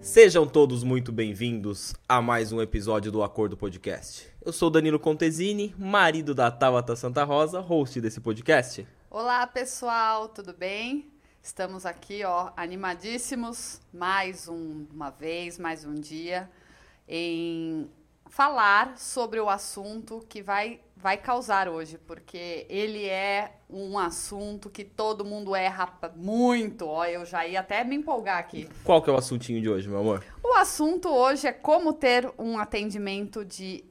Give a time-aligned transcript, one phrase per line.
[0.00, 4.28] Sejam todos muito bem-vindos a mais um episódio do Acordo Podcast.
[4.44, 8.86] Eu sou Danilo Contesini, marido da Tabata Santa Rosa, host desse podcast.
[9.08, 11.10] Olá, pessoal, tudo bem?
[11.42, 16.50] Estamos aqui, ó, animadíssimos, mais um, uma vez, mais um dia,
[17.08, 17.88] em
[18.30, 24.84] falar sobre o assunto que vai, vai causar hoje, porque ele é um assunto que
[24.84, 26.86] todo mundo erra muito.
[26.86, 28.68] Ó, eu já ia até me empolgar aqui.
[28.84, 30.24] Qual que é o assuntinho de hoje, meu amor?
[30.42, 33.84] O assunto hoje é como ter um atendimento de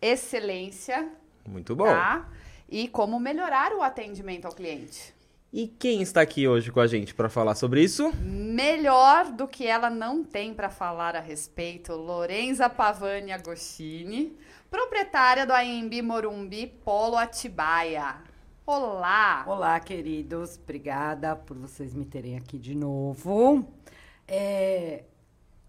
[0.00, 1.10] excelência.
[1.48, 1.86] Muito bom.
[1.86, 2.28] Tá?
[2.68, 5.14] E como melhorar o atendimento ao cliente.
[5.52, 8.12] E quem está aqui hoje com a gente para falar sobre isso?
[8.22, 14.38] Melhor do que ela não tem para falar a respeito, Lorenza Pavani Agostini,
[14.70, 18.18] proprietária do AMB Morumbi Polo Atibaia.
[18.64, 19.42] Olá!
[19.44, 20.56] Olá, queridos.
[20.62, 23.66] Obrigada por vocês me terem aqui de novo.
[24.28, 25.02] É,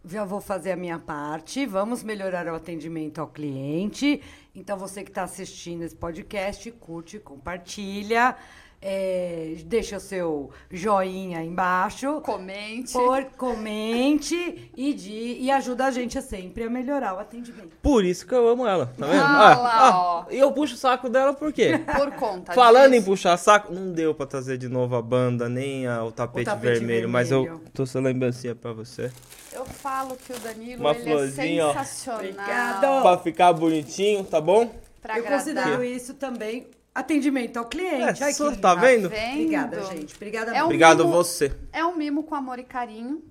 [0.05, 1.65] já vou fazer a minha parte.
[1.65, 4.21] Vamos melhorar o atendimento ao cliente.
[4.53, 8.35] Então, você que está assistindo esse podcast, curte, compartilha.
[8.83, 12.19] É, deixa o seu joinha aí embaixo.
[12.21, 12.93] Comente.
[12.93, 17.69] Por, comente e, de, e ajuda a gente a sempre a melhorar o atendimento.
[17.81, 19.21] Por isso que eu amo ela, tá vendo?
[19.23, 20.25] Ah, lá, ó.
[20.31, 21.79] E eu puxo o saco dela por quê?
[21.95, 23.03] Por conta Falando disso.
[23.03, 26.47] em puxar saco, não deu pra trazer de novo a banda, nem a- o, tapete
[26.49, 27.63] O tapete vermelho, mas eu vermelho.
[27.73, 29.11] tô essa lembrancinha pra você.
[29.53, 31.69] Eu falo que o Danilo Uma ele florzinha, ó.
[31.71, 32.19] é sensacional.
[32.21, 33.01] Obrigada.
[33.01, 34.71] Pra ficar bonitinho, tá bom?
[35.01, 35.39] Pra Eu agradar.
[35.39, 38.21] considero isso também atendimento ao cliente.
[38.21, 39.07] É, Ai, só- que tá vendo?
[39.07, 40.15] Obrigada, gente.
[40.15, 40.65] Obrigada É um mesmo.
[40.65, 41.55] Obrigado mimo- você.
[41.71, 43.23] É um mimo com amor e carinho.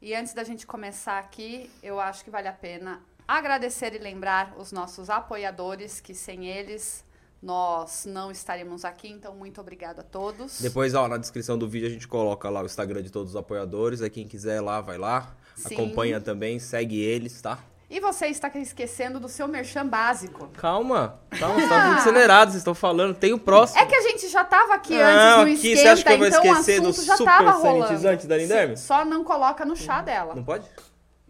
[0.00, 4.54] E antes da gente começar aqui, eu acho que vale a pena agradecer e lembrar
[4.58, 7.04] os nossos apoiadores, que sem eles
[7.42, 9.08] nós não estaríamos aqui.
[9.08, 10.60] Então, muito obrigada a todos.
[10.60, 13.36] Depois, ó, na descrição do vídeo a gente coloca lá o Instagram de todos os
[13.36, 14.00] apoiadores.
[14.02, 15.34] Aí quem quiser lá, vai lá.
[15.56, 15.74] Sim.
[15.74, 17.58] Acompanha também, segue eles, tá?
[17.88, 20.48] E você está esquecendo do seu merchan básico.
[20.56, 23.14] Calma, calma, vocês estão muito acelerados, vocês estão falando.
[23.14, 23.78] Tem o próximo.
[23.80, 26.12] É que a gente já estava aqui Não, antes no aqui esquenta, você acha que
[26.12, 27.86] eu vou então esquecer o do assunto já super estava rolando.
[27.86, 28.76] sanitizante da Linderme?
[28.76, 30.34] Só não coloca no chá dela.
[30.34, 30.64] Não pode?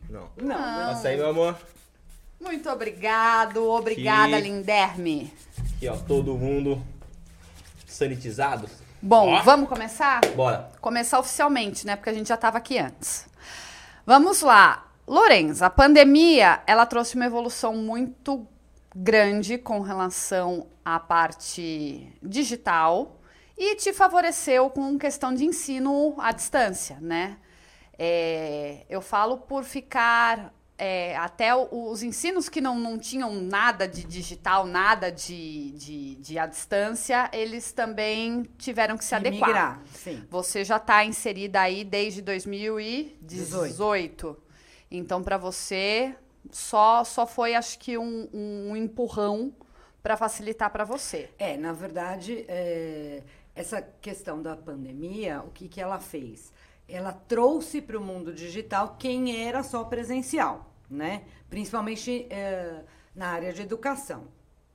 [0.09, 0.31] Não.
[0.37, 1.56] Não, Passa aí, meu amor.
[2.41, 5.34] Muito obrigado, obrigada, Que- Linderme.
[5.77, 6.83] Aqui, ó, todo mundo
[7.87, 8.69] sanitizado.
[9.03, 9.43] Bom, Ó.
[9.43, 10.21] vamos começar?
[10.34, 10.71] Bora.
[10.81, 11.97] Começar oficialmente, né?
[11.97, 13.27] Porque a gente já estava aqui antes.
[14.06, 14.86] Vamos lá.
[15.06, 18.47] Lorenza, a pandemia, ela trouxe uma evolução muito
[18.94, 23.21] grande com relação à parte digital
[23.56, 27.39] e te favoreceu com questão de ensino à distância, né?
[27.99, 34.05] É, eu falo por ficar é, até os ensinos que não, não tinham nada de
[34.05, 39.49] digital, nada de, de, de à distância, eles também tiveram que se adequar.
[39.49, 40.27] migrar, sim.
[40.28, 44.37] Você já está inserida aí desde 2018.
[44.91, 46.15] Então, para você,
[46.51, 49.53] só, só foi, acho que, um, um empurrão
[50.03, 51.31] para facilitar para você.
[51.39, 53.23] É, na verdade, é,
[53.55, 56.53] essa questão da pandemia, o que, que ela fez?
[56.89, 61.25] Ela trouxe para o mundo digital quem era só presencial, né?
[61.51, 64.29] Principalmente é, na área de educação,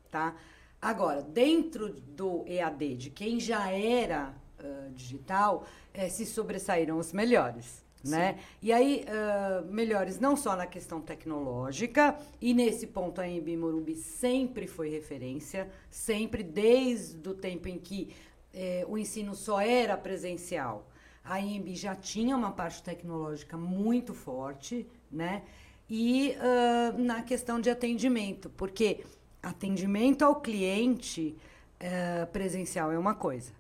[0.10, 0.36] tá?
[0.82, 4.34] Agora, dentro do EAD, de quem já era
[4.64, 7.84] ah, digital, eh, se sobressaíram os melhores.
[8.04, 8.40] Né?
[8.62, 13.96] E aí, ah, melhores não só na questão tecnológica, e nesse ponto a Embi Morumbi
[13.96, 18.10] sempre foi referência, sempre desde o tempo em que
[18.54, 20.88] eh, o ensino só era presencial.
[21.24, 25.44] A Embi já tinha uma parte tecnológica muito forte, né?
[25.90, 29.04] E ah, na questão de atendimento, porque
[29.44, 31.36] atendimento ao cliente
[31.80, 33.52] eh, presencial é uma coisa.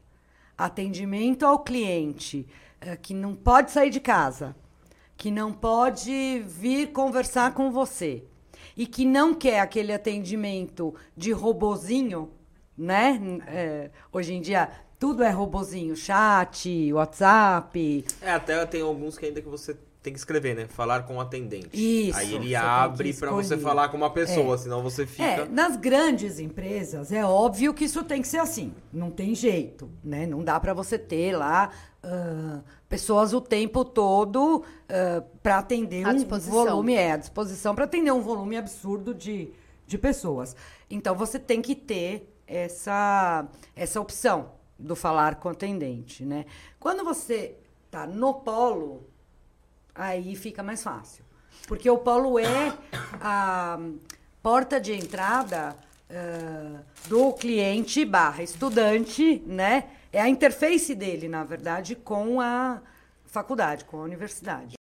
[0.57, 2.47] Atendimento ao cliente
[3.01, 4.55] que não pode sair de casa,
[5.17, 8.23] que não pode vir conversar com você
[8.75, 12.31] e que não quer aquele atendimento de robozinho,
[12.77, 13.19] né?
[13.47, 18.05] Eh, hoje em dia tudo é robozinho, chat, WhatsApp.
[18.21, 20.67] É, até tem alguns que ainda que você tem que escrever, né?
[20.67, 21.69] Falar com o atendente.
[21.73, 24.57] Isso, Aí ele abre pra você falar com uma pessoa, É.
[24.57, 25.45] senão você É, fica.
[25.45, 30.25] nas grandes empresas é óbvio que isso tem que ser assim, não tem jeito, né?
[30.25, 31.69] Não dá para você ter lá
[32.03, 34.63] ah, pessoas o tempo todo
[35.41, 36.53] para atender À um disposição.
[36.53, 39.51] volume é à disposição para atender um volume absurdo de,
[39.87, 40.55] de pessoas.
[40.89, 46.45] Então você tem que ter essa essa opção do falar com o atendente, né?
[46.79, 47.55] Quando você
[47.89, 49.03] tá no polo
[49.93, 51.23] aí fica mais fácil.
[51.67, 52.73] Porque o polo é
[53.21, 53.79] a
[54.41, 55.75] porta de entrada
[56.09, 59.85] ah, do cliente barra estudante, né?
[60.11, 62.81] É a interface dele, na verdade, com a
[63.25, 64.75] faculdade, com a universidade.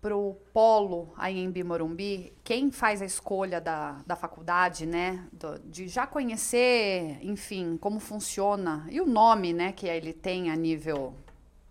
[0.00, 5.60] Para o polo aí em Bimorumbi, quem faz a escolha da, da faculdade, né, do-
[5.60, 11.14] de já conhecer, enfim, como funciona e o nome, né, que ele tem a nível,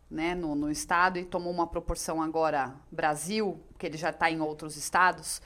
[0.10, 4.40] né, no, no estado e tomou uma proporção agora Brasil, que ele já está em
[4.40, 5.42] outros estados,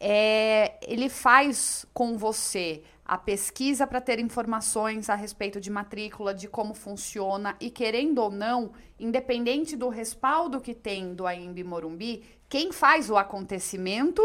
[0.00, 6.48] é, ele faz com você a pesquisa para ter informações a respeito de matrícula, de
[6.48, 12.72] como funciona e querendo ou não, independente do respaldo que tem do AIMB Morumbi, quem
[12.72, 14.22] faz o acontecimento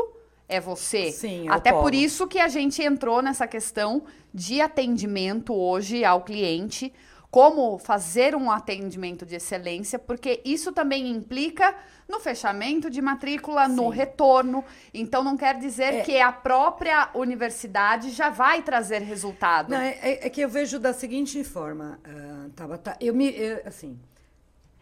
[0.47, 1.11] é você.
[1.11, 4.03] Sim, é Até por isso que a gente entrou nessa questão
[4.33, 6.93] de atendimento hoje ao cliente,
[7.31, 11.75] como fazer um atendimento de excelência, porque isso também implica
[12.07, 13.97] no fechamento de matrícula, no Sim.
[13.97, 14.63] retorno.
[14.93, 16.01] Então não quer dizer É.
[16.01, 19.69] que a própria universidade já vai trazer resultado.
[19.69, 23.61] Não, é, é- é que eu vejo da seguinte forma, ah, Tabata, eu me, eu,
[23.63, 23.99] assim,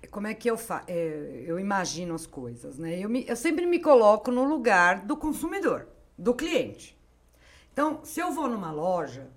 [0.10, 2.98] como é que eu fa é, eu imagino as coisas, né?
[2.98, 5.86] Eu, me- eu sempre me coloco no lugar do consumidor,
[6.18, 6.98] do cliente.
[7.74, 9.28] Então, se eu vou numa loja,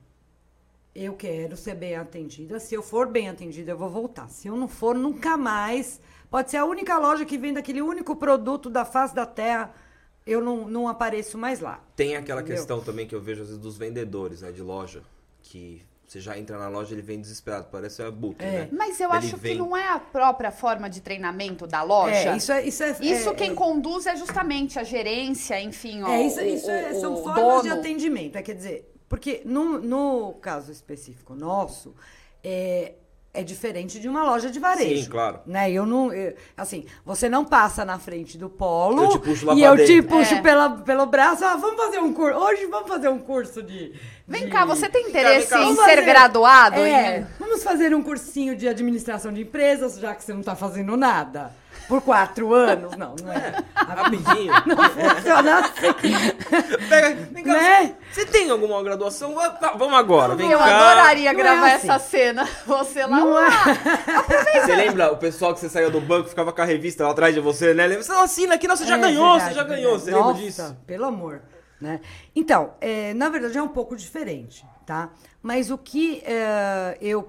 [0.95, 2.59] eu quero ser bem atendida.
[2.59, 4.29] Se eu for bem atendida, eu vou voltar.
[4.29, 6.01] Se eu não for, nunca mais.
[6.31, 9.73] Pode ser a única loja que vende aquele único produto da face da terra.
[10.27, 11.83] Eu não, não apareço mais lá.
[11.97, 12.57] Tem aquela Entendeu?
[12.59, 15.03] questão também que eu vejo às vezes dos vendedores, né, de loja,
[15.43, 18.51] que você já entra na loja ele vem desesperado, parece a Book, É.
[18.63, 18.69] né?
[18.73, 22.15] Mas eu Ele acho vem- que não é a própria forma de treinamento da loja.
[22.33, 22.65] É, isso é.
[22.67, 26.41] Isso, é, Isso é- quem é- conduz é justamente a gerência, enfim, ó, É, isso,
[26.41, 27.81] o, isso é- o- são o formas de dono.
[27.81, 28.37] atendimento.
[28.37, 31.93] É, quer dizer, porque no, no caso específico nosso,
[32.45, 32.93] é,
[33.35, 35.03] é diferente de uma loja de varejo.
[35.05, 35.41] Sim, claro.
[35.45, 35.71] Né?
[35.73, 39.55] Eu não, eu- assim, você não passa na frente do polo Eu te puxo lá
[39.55, 40.17] e eu te dentro.
[40.17, 40.41] puxo É.
[40.41, 41.45] pela, pelo braço.
[41.45, 42.39] Ah, vamos fazer um curso.
[42.39, 43.93] Hoje vamos fazer um curso de.
[44.29, 45.59] Vem de- cá, você tem Vem cá, interesse vem cá.
[45.59, 46.77] em Vamos ser fazer- graduado?
[46.81, 50.55] É, em- vamos fazer um cursinho de administração de empresas, já que você não está
[50.55, 51.53] fazendo nada.
[51.91, 52.97] Por quatro anos?
[52.97, 53.53] Não, não é.
[53.75, 54.53] Rapidinho.
[54.95, 56.89] Funciona assim.
[56.89, 57.97] Pega, vem cá, Né?
[58.13, 59.35] Você tem alguma graduação?
[59.35, 60.65] Va- va- Vamos agora, vem Eu cá.
[60.93, 61.89] adoraria Não é gravar assim.
[61.91, 62.49] essa cena.
[62.65, 63.17] Você lá.
[63.19, 63.51] Não é.
[64.65, 67.35] Você lembra o pessoal que você saiu do banco, ficava com a revista lá atrás
[67.35, 67.87] de você, né?
[67.89, 68.05] Lembra?
[68.05, 69.83] Você não assina aqui, não, você já É, ganhou, verdade, você já verdade.
[69.83, 70.77] ganhou, você Nossa, lembra disso?
[70.87, 71.43] pelo amor.
[71.81, 72.01] Né?
[72.37, 75.09] Então, é, na verdade é um pouco diferente, tá?
[75.43, 77.29] Mas o que é, eu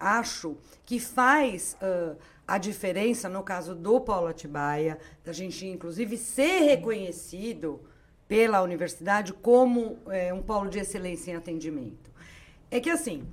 [0.00, 2.12] acho que faz ah,
[2.46, 7.80] a diferença no caso do Paulo Atibaia, da gente inclusive ser reconhecido
[8.28, 12.10] pela universidade como é, um polo de excelência em atendimento,
[12.70, 13.24] é que assim,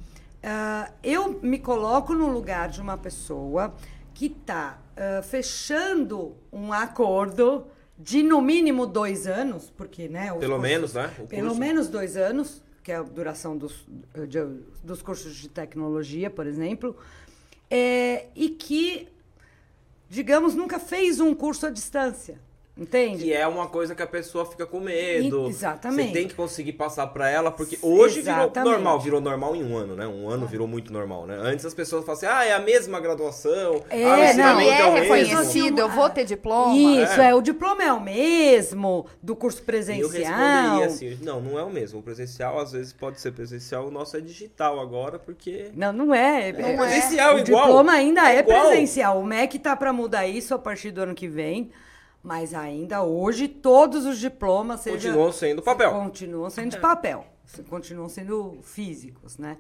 [0.44, 3.74] ah, eu me coloco no lugar de uma pessoa
[4.14, 4.80] que está
[5.24, 7.66] fechando um acordo
[7.98, 11.12] de no mínimo dois anos, porque né, Pelo cursos- menos, né?
[11.28, 13.88] Pelo menos dois anos, que é a duração dos,
[14.28, 16.96] de- dos cursos de tecnologia, por exemplo,
[17.76, 19.08] é, e que,
[20.08, 22.40] digamos, nunca fez um curso à distância,
[22.76, 23.24] entende?
[23.26, 25.46] Que é uma coisa que a pessoa fica com medo.
[25.46, 26.08] E- exatamente.
[26.08, 28.72] Você tem que conseguir passar pra ela, porque hoje virou Exatamente.
[28.72, 30.08] normal, virou normal em um ano, né?
[30.08, 31.38] Um ano virou muito normal, né?
[31.40, 34.70] Antes as pessoas falavam assim, ah, é a mesma graduação, É, ah, o não, Ele
[34.70, 35.14] é o mesmo.
[35.16, 36.76] reconhecido, eu vou ter diploma.
[36.76, 37.30] Isso, É.
[37.30, 37.36] é.
[37.36, 40.10] o diploma é o mesmo do curso E eu presencial.
[40.12, 42.00] responderia assim, não, não é o mesmo.
[42.00, 45.70] O presencial, às vezes, pode ser presencial, o nosso é digital agora, porque...
[45.76, 46.52] Não, não é.
[46.52, 46.78] Não é é.
[46.78, 47.66] Presencial o igual.
[47.66, 48.68] diploma ainda é, igual.
[48.68, 49.20] presencial.
[49.20, 51.72] O MEC tá para mudar isso a partir do ano que vem,
[52.24, 55.92] mas ainda hoje todos os diplomas seja, Continuam sendo papel.
[55.92, 57.26] continuam sendo de papel,
[57.70, 59.58] continuam sendo físicos, né?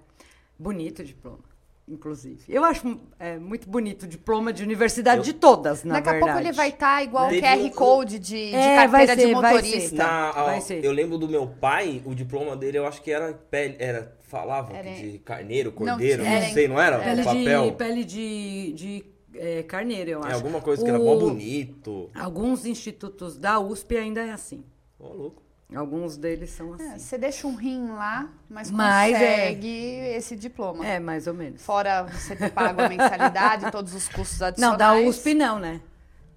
[0.58, 1.40] Bonito o diploma,
[1.88, 2.42] inclusive.
[2.48, 6.24] Eu acho é, muito bonito o diploma de universidade Eu- de todas, na Daqui verdade.
[6.24, 9.16] a pouco ele vai estar igual o QR um- Code de, de É, vai carteira
[9.22, 9.90] ser, de vai motorista.
[9.90, 9.96] ser.
[9.96, 10.84] Na, ser.
[10.86, 14.74] eu lembro do meu pai, o diploma dele, eu acho que era pele, era falava
[14.74, 17.00] Era- de carneiro, cordeiro, não, era- sei, não era?
[17.00, 17.66] Pele papel.
[17.66, 20.30] de, pele de, de é, carneiro, eu acho.
[20.32, 22.10] É alguma coisa que era mó O- bonito.
[22.16, 24.64] Alguns institutos da USP ainda é assim.
[25.00, 25.44] Ô, louco.
[25.76, 27.00] Alguns deles são É, assim.
[27.00, 29.68] você deixa um rim lá, mas, Mas é- consegue
[30.16, 30.86] esse diploma.
[30.86, 31.64] É, mais ou menos.
[31.64, 34.78] Fora você ter pago a mensalidade, todos os custos Não, adicionais.
[34.78, 35.82] da USP não, né?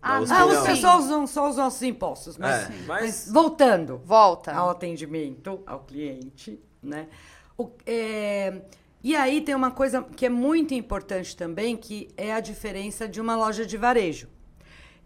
[0.01, 0.49] Ah, Da USP Ah, não.
[0.49, 0.65] os sim.
[0.67, 2.39] pessoal usam só os nossos impostos.
[2.39, 4.55] Mas, É, mas mas- voltando Volta.
[4.55, 7.07] ao atendimento ao cliente, né?
[7.59, 8.63] O- é,
[9.07, 13.21] e aí tem uma coisa que é muito importante também, que é a diferença de
[13.21, 14.27] uma loja de varejo.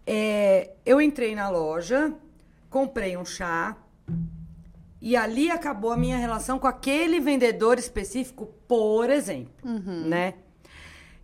[0.07, 2.11] É, eu entrei na loja,
[2.67, 3.77] comprei um chá,
[4.99, 9.53] e ali acabou a minha relação com aquele vendedor específico, por exemplo,
[10.09, 10.33] né?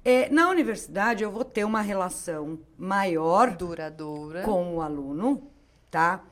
[0.05, 4.43] É, na universidade, eu vou ter uma relação maior Duradoura.
[4.43, 5.49] com o aluno,
[5.89, 6.23] tá?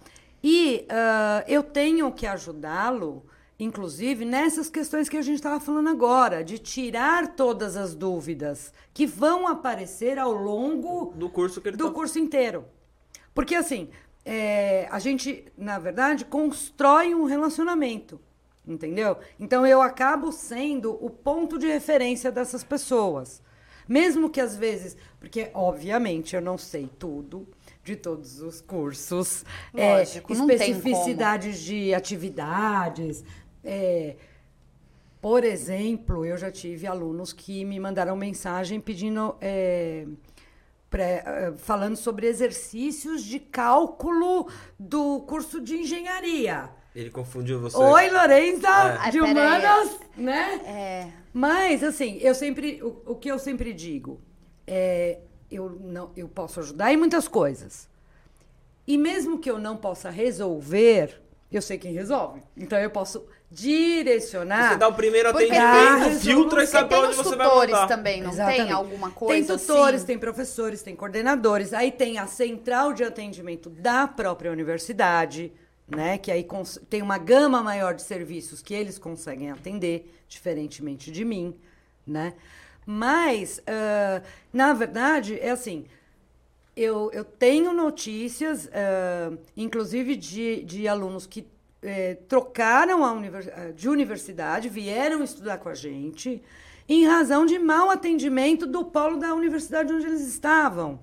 [0.44, 3.26] E uh, eu tenho que ajudá-lo,
[3.60, 9.06] inclusive, nessas questões que a gente estava falando agora, de tirar todas as dúvidas que
[9.06, 11.94] vão aparecer ao longo do curso, que ele do tá...
[11.94, 12.66] curso inteiro.
[13.34, 13.90] Porque, assim,
[14.24, 18.20] é, a gente, na verdade, constrói um relacionamento.
[18.68, 19.18] Entendeu?
[19.40, 23.40] Então eu acabo sendo o ponto de referência dessas pessoas.
[23.88, 27.48] Mesmo que às vezes, porque obviamente eu não sei tudo,
[27.84, 33.24] de todos os cursos, é, Lógico, é, especificidades de atividades.
[33.66, 34.16] É,
[35.22, 39.36] por exemplo, eu já tive alunos que me mandaram mensagem pedindo.
[39.42, 40.06] É,
[40.90, 44.48] pré, é, falando sobre exercícios de cálculo
[44.80, 46.70] do curso de engenharia.
[46.96, 47.76] Ele confundiu você.
[47.76, 48.70] Oi, Lorenza,
[49.06, 49.10] é.
[49.10, 50.62] de humanas, né?
[50.66, 51.12] É.
[51.34, 52.82] Mas, assim, eu sempre.
[52.82, 54.22] O, o que eu sempre digo
[54.66, 55.20] é
[55.52, 57.90] eu, não, eu posso ajudar em muitas coisas.
[58.88, 62.42] E mesmo que eu não possa resolver, eu sei quem resolve.
[62.56, 64.74] Então eu posso direcionar.
[64.74, 68.64] Você dá o primeiro atendimento, filtra e sabe onde você vai tutores também, não Exatamente.
[68.64, 70.08] tem alguma coisa Tem tutores, assim?
[70.08, 71.74] tem professores, tem coordenadores.
[71.74, 75.54] Aí tem a central de atendimento da própria universidade,
[75.88, 76.18] né?
[76.18, 76.46] Que aí
[76.90, 81.56] tem uma gama maior de serviços que eles conseguem atender, diferentemente de mim,
[82.06, 82.34] né?
[82.86, 84.22] Mas, uh,
[84.52, 85.86] na verdade, é assim.
[86.76, 91.48] Eu, eu tenho notícias, uh, inclusive de, de alunos que
[91.82, 96.42] eh, trocaram univers de universidade, vieram estudar com a gente,
[96.88, 101.00] em razão de mau atendimento do polo da universidade onde eles estavam.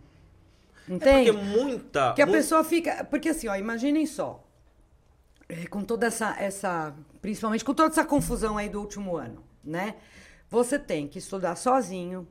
[0.88, 1.30] Entende?
[1.30, 2.12] É porque muita.
[2.14, 3.04] Que a pessoa fica.
[3.04, 4.44] Porque assim, ó, imaginem só.
[5.48, 6.94] É, com toda essa, essa.
[7.20, 9.96] Principalmente com toda essa confusão aí do último ano, né?
[10.50, 12.28] Você tem que estudar sozinho,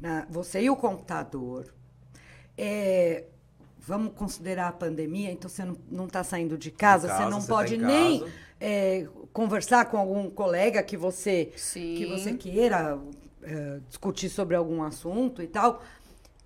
[0.00, 0.26] né?
[0.28, 1.72] você e o computador.
[2.56, 3.24] É,
[3.86, 7.48] vamos considerar a pandemia, então você não está saindo de casa, casa, você não você
[7.48, 8.24] tá pode tá nem
[8.60, 12.98] é, conversar com algum colega que você, que você queira
[13.42, 15.82] é, discutir sobre algum assunto e tal.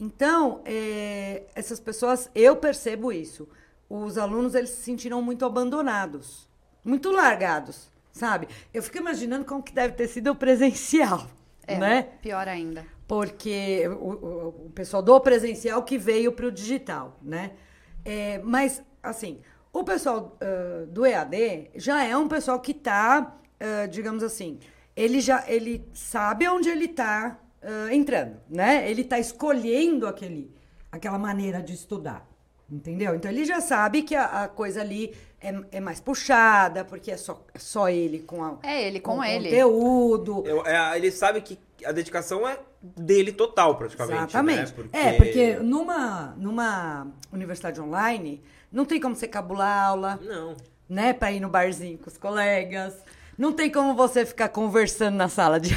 [0.01, 3.49] Então, é, essas pessoas, eu percebo isso.
[3.91, 6.49] Os alunos, eles se sentiram muito abandonados,
[6.85, 8.49] muito largados sabe?
[8.75, 11.27] Eu fico imaginando como que deve ter sido o presencial,
[11.75, 12.03] é, né?
[12.23, 12.85] Pior ainda.
[13.07, 17.53] Porque o, o, pessoal do presencial que veio para o digital, né?
[18.05, 19.41] É, mas, assim,
[19.73, 24.59] o pessoal uh, do EAD já é um pessoal que está, uh, digamos assim,
[24.97, 28.91] ele já ele sabe onde ele está uh, entrando, né?
[28.91, 30.55] Ele está escolhendo aquele,
[30.91, 32.28] aquela maneira de estudar.
[32.71, 33.15] Entendeu?
[33.15, 37.17] Então ele já sabe que a, a coisa ali é, é, mais puxada, porque é
[37.17, 39.49] só, é só ele com a, É ele com, com ele.
[39.49, 40.43] conteúdo.
[40.47, 44.19] Eu, é, ele sabe que a dedicação é dele total, praticamente.
[44.19, 44.25] Né?
[44.25, 44.59] Exatamente.
[44.59, 44.73] Né?
[44.75, 44.97] Porque...
[44.97, 50.21] É, porque numa, numa universidade online, não tem como você cabular aula.
[50.23, 50.55] Não.
[50.89, 51.13] Né?
[51.13, 52.95] Pra ir no barzinho com os colegas.
[53.37, 55.75] Não tem como você ficar conversando na sala de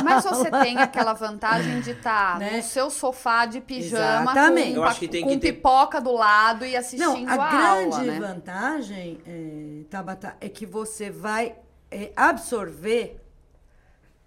[0.00, 2.56] mas você tem aquela vantagem de estar tá né?
[2.56, 4.74] no seu sofá de pijama Exatamente.
[4.74, 5.52] com, com ter...
[5.52, 8.20] pipoca do lado e assistindo Não, a, a grande aula, né?
[8.20, 11.54] vantagem, é, Tabata, é que você vai
[11.90, 13.22] é, absorver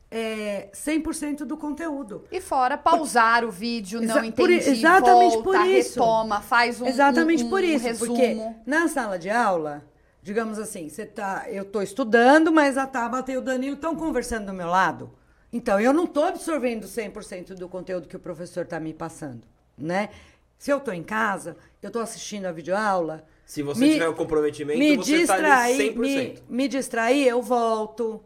[0.10, 2.24] é, 100% do conteúdo.
[2.32, 3.50] E fora pausar por...
[3.50, 6.00] o vídeo, não Exa entendi, por, exatamente volta, por isso.
[6.00, 8.14] retoma, faz um Exatamente um, por um isso, resumo.
[8.14, 9.84] porque na sala de aula,
[10.22, 14.46] digamos assim, você tá, eu estou estudando, mas a Tabata e o Danilo estão conversando
[14.46, 15.12] do meu lado.
[15.56, 19.44] Então, eu não estou absorvendo 100% do conteúdo que o professor está me passando,
[19.78, 20.10] né?
[20.58, 23.26] Se eu estou em casa, eu estou assistindo a videoaula...
[23.46, 25.96] Se você me, tiver o um comprometimento, me você está ali 100%.
[25.96, 28.22] Me, me distrair, eu volto.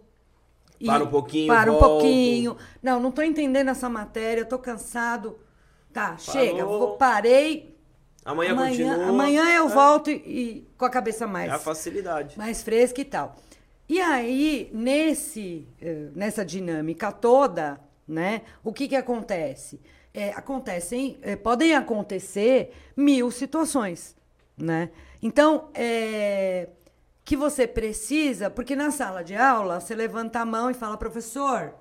[0.83, 1.85] Para um pouquinho, Para volto.
[1.85, 2.57] um pouquinho.
[2.81, 5.37] Não, não estou entendendo essa matéria, estou cansado.
[5.93, 6.17] Tá, Parou.
[6.17, 7.77] chega, vou, parei.
[8.25, 9.05] Amanhã, amanhã continua.
[9.07, 9.69] Amanhã eu é.
[9.69, 11.51] volto e, e, com a cabeça mais...
[11.51, 12.35] É a facilidade.
[12.39, 13.35] Mais fresca e tal.
[13.89, 19.81] E aí, nesse, eh, nessa dinâmica toda, né, o que, que acontece?
[20.13, 24.15] É, acontecem, é, podem acontecer mil situações,
[24.55, 24.91] né?
[25.21, 26.69] Então, é,
[27.25, 31.73] que você precisa, porque na sala de aula você levanta a mão e fala, professor,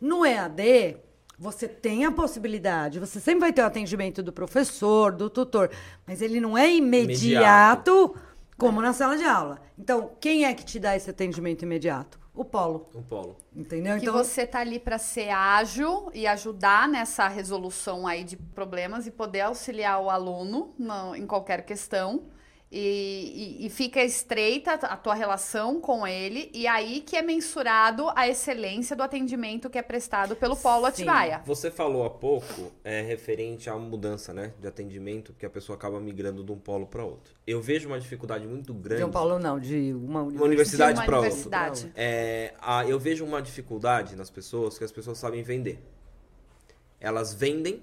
[0.00, 0.96] no EAD
[1.38, 5.70] você tem a possibilidade, você sempre vai ter o atendimento do professor, do tutor,
[6.06, 7.24] mas ele não é imediato.
[7.24, 8.14] imediato
[8.62, 9.60] como na sala de aula.
[9.76, 12.20] Então, quem é que te dá esse atendimento imediato?
[12.34, 12.88] O polo.
[12.94, 13.36] O polo.
[13.54, 13.96] Entendeu?
[13.96, 19.06] Que então, você tá ali para ser ágil e ajudar nessa resolução aí de problemas
[19.06, 22.22] e poder auxiliar o aluno no, em qualquer questão.
[22.72, 28.08] E, e, e fica estreita a tua relação com ele, e aí que é mensurado
[28.16, 30.88] a excelência do atendimento que é prestado pelo Polo Sim.
[30.88, 31.42] Atibaia.
[31.44, 36.00] Você falou há pouco é, referente à mudança né, de atendimento, que a pessoa acaba
[36.00, 37.34] migrando de um polo para outro.
[37.46, 39.02] Eu vejo uma dificuldade muito grande.
[39.02, 41.30] São Paulo não, de uma Uma universidade De uma para outra.
[41.30, 41.92] universidade.
[41.94, 45.78] É, a- eu vejo uma dificuldade nas pessoas que as pessoas sabem vender.
[47.00, 47.82] Elas vendem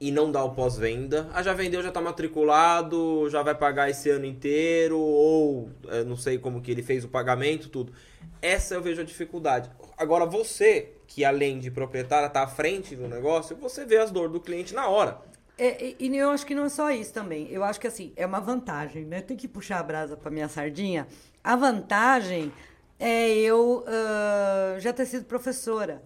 [0.00, 1.28] e não dá o pós-venda.
[1.32, 6.16] Ah, já vendeu, já tá matriculado, já vai pagar esse ano inteiro, ou é, não
[6.16, 7.92] sei como que ele fez o pagamento, tudo.
[8.40, 9.70] Essa eu vejo a dificuldade.
[9.98, 14.32] Agora, você, que além de proprietária tá à frente do negócio, você vê as dores
[14.32, 15.18] do cliente na hora.
[15.58, 17.46] É, e, eu acho que não é só isso também.
[17.50, 19.20] Eu acho que assim, é uma vantagem, né?
[19.20, 21.06] Tem que puxar a brasa para minha sardinha.
[21.44, 22.50] A vantagem
[22.98, 26.02] é eu ah, já ter sido professora,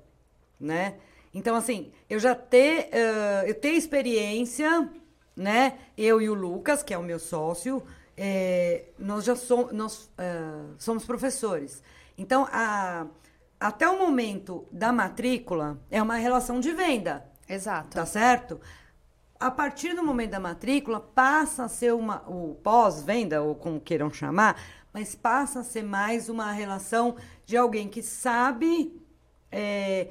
[0.59, 0.97] né?
[1.35, 4.89] Então, assim, eu já ter, ah, eu ter experiência,
[5.37, 5.79] né?
[5.99, 7.83] Eu e o Lucas, que é o meu sócio,
[8.17, 11.83] é, nós já som- nós, ah, somos professores.
[12.17, 13.07] Então, a-
[13.59, 17.25] até o momento da matrícula é uma relação de venda.
[17.49, 17.89] Exato.
[17.91, 18.61] Tá certo?
[19.39, 24.11] A partir do momento da matrícula, passa a ser uma, o pós-venda, ou como queiram
[24.11, 24.59] chamar,
[24.93, 28.99] mas passa a ser mais uma relação de alguém que sabe
[29.51, 30.09] é,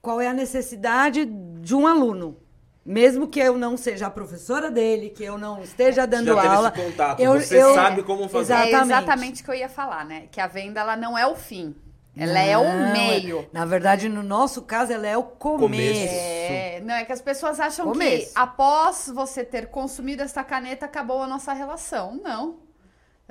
[0.00, 2.36] qual é a necessidade de um aluno.
[2.84, 6.46] Mesmo que eu não seja a professora dele, que eu não esteja dando já teve
[6.46, 6.70] esse aula.
[6.70, 8.54] contato, eu, você eu- sabe como fazer.
[8.54, 8.86] É Exatamente.
[8.86, 10.24] exatamente o que eu ia falar, né?
[10.30, 11.76] Que a venda ela não é o fim.
[12.16, 13.48] Ela é o Não, meio.
[13.52, 15.60] Na verdade, no nosso caso, ela é o começo.
[15.62, 16.14] Começo.
[16.14, 18.32] É, não, é que as pessoas acham Começo.
[18.32, 22.18] que após você ter consumido essa caneta, acabou a nossa relação.
[22.22, 22.56] Não.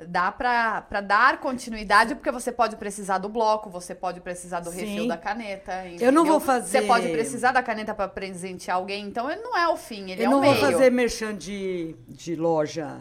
[0.08, 4.76] Dá pra dar continuidade, porque você pode precisar do bloco, você pode precisar do Sim.
[4.84, 5.72] refil da caneta.
[5.86, 6.24] Eu não entendeu?
[6.24, 9.76] vou fazer- Você pode precisar da caneta pra presentear alguém, então ele não é o
[9.76, 10.64] fim, ele eu é não o vou meio.
[10.64, 12.98] fazer merchan de, de loja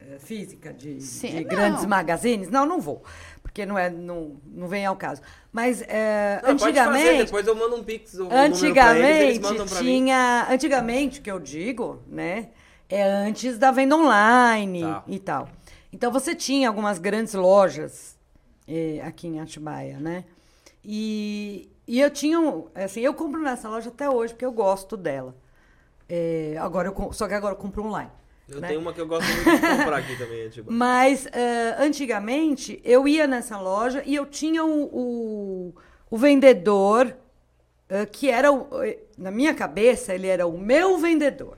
[0.00, 1.44] eh, física, de, Sim, de não.
[1.44, 2.48] grandes magazines.
[2.50, 3.02] Não, não vou.
[3.42, 5.22] Porque não, é, não, não vem ao caso.
[5.52, 7.24] Mas eh, Não, pode fazer, antigamente.
[7.26, 9.66] depois eu mando um pix, o eles, eles Antigamente mim.
[9.80, 10.46] tinha.
[10.50, 12.48] Antigamente, que eu digo, né?
[12.88, 15.04] É antes da venda online Tá.
[15.06, 15.48] e tal.
[15.94, 18.18] Então você tinha algumas grandes lojas
[18.66, 20.24] eh, aqui em Atibaia, né?
[20.84, 22.36] E, e eu tinha.
[22.74, 25.36] Assim, eu compro nessa loja até hoje, porque eu gosto dela.
[26.08, 28.10] Eh, agora eu, só que agora eu compro online.
[28.48, 28.66] Eu né?
[28.66, 30.72] tenho uma que eu gosto muito de comprar aqui também, Atiba.
[30.72, 35.74] Mas eh, antigamente eu ia nessa loja e eu tinha o, o,
[36.10, 37.16] o vendedor
[37.88, 38.68] eh, que era, o,
[39.16, 41.56] na minha cabeça, ele era o meu vendedor.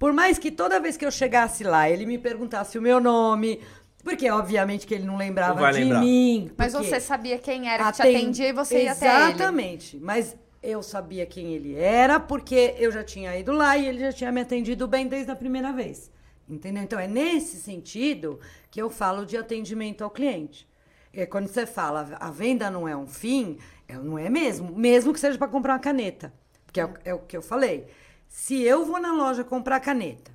[0.00, 3.60] Por mais que toda vez que eu chegasse lá, ele me perguntasse o meu nome,
[4.02, 6.00] porque obviamente que ele não lembrava Não de lembrar.
[6.00, 6.50] mim.
[6.56, 9.24] Mas você sabia quem era que te aten- atendia e você ia até ele.
[9.34, 9.98] Exatamente.
[10.00, 14.10] Mas eu sabia quem ele era, porque eu já tinha ido lá e ele já
[14.10, 16.10] tinha me atendido bem desde a primeira vez.
[16.48, 16.82] Entendeu?
[16.82, 20.66] Então é nesse sentido que eu falo de atendimento ao cliente.
[21.12, 25.12] É quando você fala a venda não é um fim, é, não é mesmo, mesmo
[25.12, 26.32] que seja para comprar uma caneta.
[26.64, 27.84] Porque é, o- é o que eu falei.
[28.30, 30.30] Se eu vou na loja comprar caneta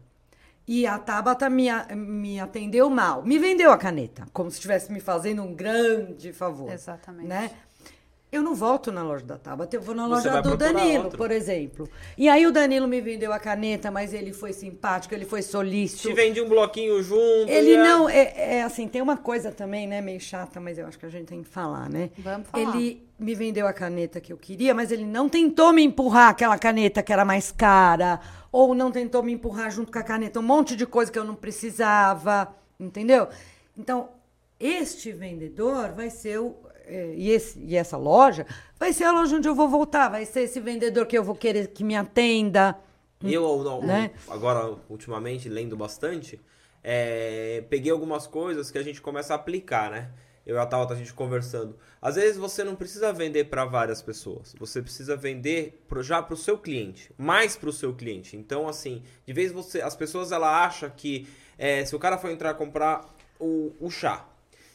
[0.68, 5.00] e a Tabata me, me atendeu mal, me vendeu a caneta, como se estivesse me
[5.00, 6.70] fazendo um grande favor.
[6.70, 7.28] Exatamente.
[7.28, 7.52] Né?
[8.32, 11.18] Eu não volto na loja da Tabata, eu vou na loja do Danilo, outra.
[11.18, 11.88] por exemplo.
[12.18, 16.10] E aí o Danilo me vendeu a caneta, mas ele foi simpático, ele foi solícito.
[16.10, 17.48] Te vendi um bloquinho junto.
[17.50, 20.86] Ele a- não, é, é assim, tem uma coisa também, né, meio chata, mas eu
[20.86, 22.10] acho que a gente tem que falar, né?
[22.18, 22.76] Vamos falar.
[22.76, 26.58] Ele me vendeu a caneta que eu queria, mas ele não tentou me empurrar aquela
[26.58, 28.20] caneta que era mais cara,
[28.52, 31.24] ou não tentou me empurrar junto com a caneta um monte de coisa que eu
[31.24, 33.30] não precisava, entendeu?
[33.78, 34.10] Então,
[34.60, 36.65] este vendedor vai ser o.
[36.88, 38.46] eh, E, esse, e essa loja
[38.80, 41.36] vai ser a loja onde eu vou voltar, vai ser esse vendedor que eu vou
[41.36, 42.78] querer que me atenda.
[43.24, 44.12] E eu, não, Né?
[44.30, 46.40] agora, ultimamente, lendo bastante,
[46.84, 50.12] é, peguei algumas coisas que a gente começa a aplicar, né?
[50.46, 51.76] Eu e a Tauta, a gente conversando.
[52.00, 54.54] Às vezes você não precisa vender para várias pessoas.
[54.60, 57.12] Você precisa vender pro, já para o seu cliente.
[57.18, 58.38] Mais para o seu cliente.
[58.38, 59.82] Então, assim, de vez você...
[59.82, 61.28] As pessoas, ela acham que...
[61.58, 64.24] é, se o cara for entrar comprar o, o chá.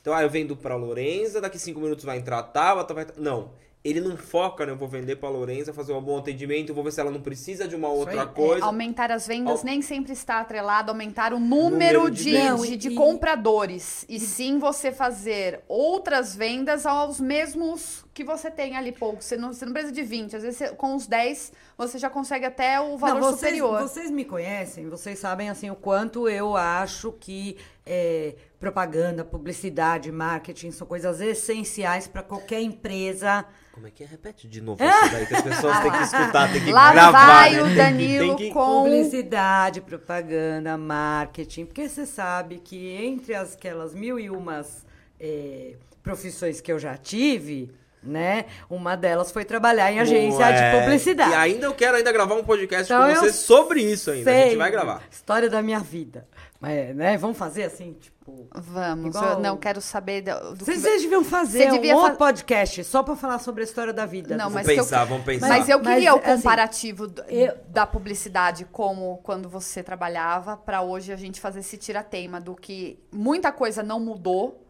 [0.00, 3.06] Então, ah, eu vendo para Lorenza, daqui cinco minutos vai entrar a Tabata, vai...
[3.16, 3.50] Não.
[3.82, 4.72] Ele não foca, né?
[4.72, 7.66] Eu vou vender para Lorenza, fazer um bom atendimento, vou ver se ela não precisa
[7.66, 8.28] de uma outra aí.
[8.28, 8.62] coisa.
[8.62, 12.24] É, aumentar as vendas Au- nem sempre está atrelado a aumentar o número, Número de
[12.24, 14.04] de, de, de compradores.
[14.06, 19.22] E sim você fazer outras vendas aos mesmos que você tem ali pouco.
[19.22, 20.36] Você não, você não precisa de 20.
[20.36, 23.80] Às vezes você- com os 10 você já consegue até o valor Não, vocês, superior.
[23.80, 27.56] Vocês me conhecem, vocês sabem assim o quanto eu acho que
[27.92, 33.44] é, propaganda, publicidade, marketing são coisas essenciais para qualquer empresa.
[33.72, 34.06] Como é que é?
[34.06, 37.26] Repete de novo isso daí, que as pessoas têm que escutar, têm que Lá gravar.
[37.26, 37.62] vai né?
[37.62, 43.54] o que- Danilo tem que- com- Publicidade, propaganda, marketing, porque você sabe que entre as-
[43.54, 44.86] aquelas mil e umas
[45.18, 47.70] é, profissões que eu já tive,
[48.02, 48.46] né?
[48.70, 51.30] Uma delas foi trabalhar em agência É, de publicidade.
[51.32, 54.30] E ainda eu quero ainda gravar um podcast Então com você sobre isso ainda.
[54.30, 55.02] A gente vai gravar.
[55.10, 56.26] História da minha vida.
[56.60, 57.16] Mas, né?
[57.16, 58.46] Vamos fazer assim, tipo.
[58.54, 60.82] Vamos, Igual- eu não quero saber do, do Vocês, que...
[60.82, 63.94] vocês deviam fazer Você devia um outro fa- podcast só pra falar sobre a história
[63.94, 64.36] da vida.
[64.36, 65.48] Não, mas Vamos que eu- pensar, vamos pensar.
[65.48, 70.54] Mas eu Mas, queria o assim, comparativo do- eu- da publicidade como quando você trabalhava
[70.54, 74.62] para hoje a gente fazer esse tira-teima do que muita coisa não mudou.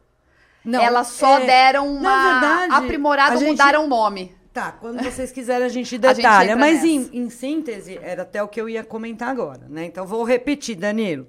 [0.64, 4.32] Não, Elas só é, deram uma verdade, aprimorada, a gente- mudaram o nome.
[4.52, 6.44] Tá, quando vocês quiserem a gente gente detalha.
[6.52, 6.86] entra mas nessa.
[6.86, 9.86] em, em síntese, era até o que eu ia comentar agora, né?
[9.86, 11.26] Então vou repetir, Danilo.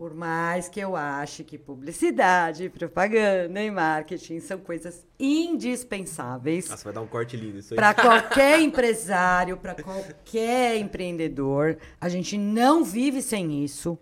[0.00, 6.92] Por mais que eu ache que publicidade, propaganda e marketing são coisas indispensáveis Nossa, vai
[6.94, 7.76] dar um corte lindo isso aí.
[7.76, 13.98] para qualquer empresário, para qualquer empreendedor, a gente não vive sem isso,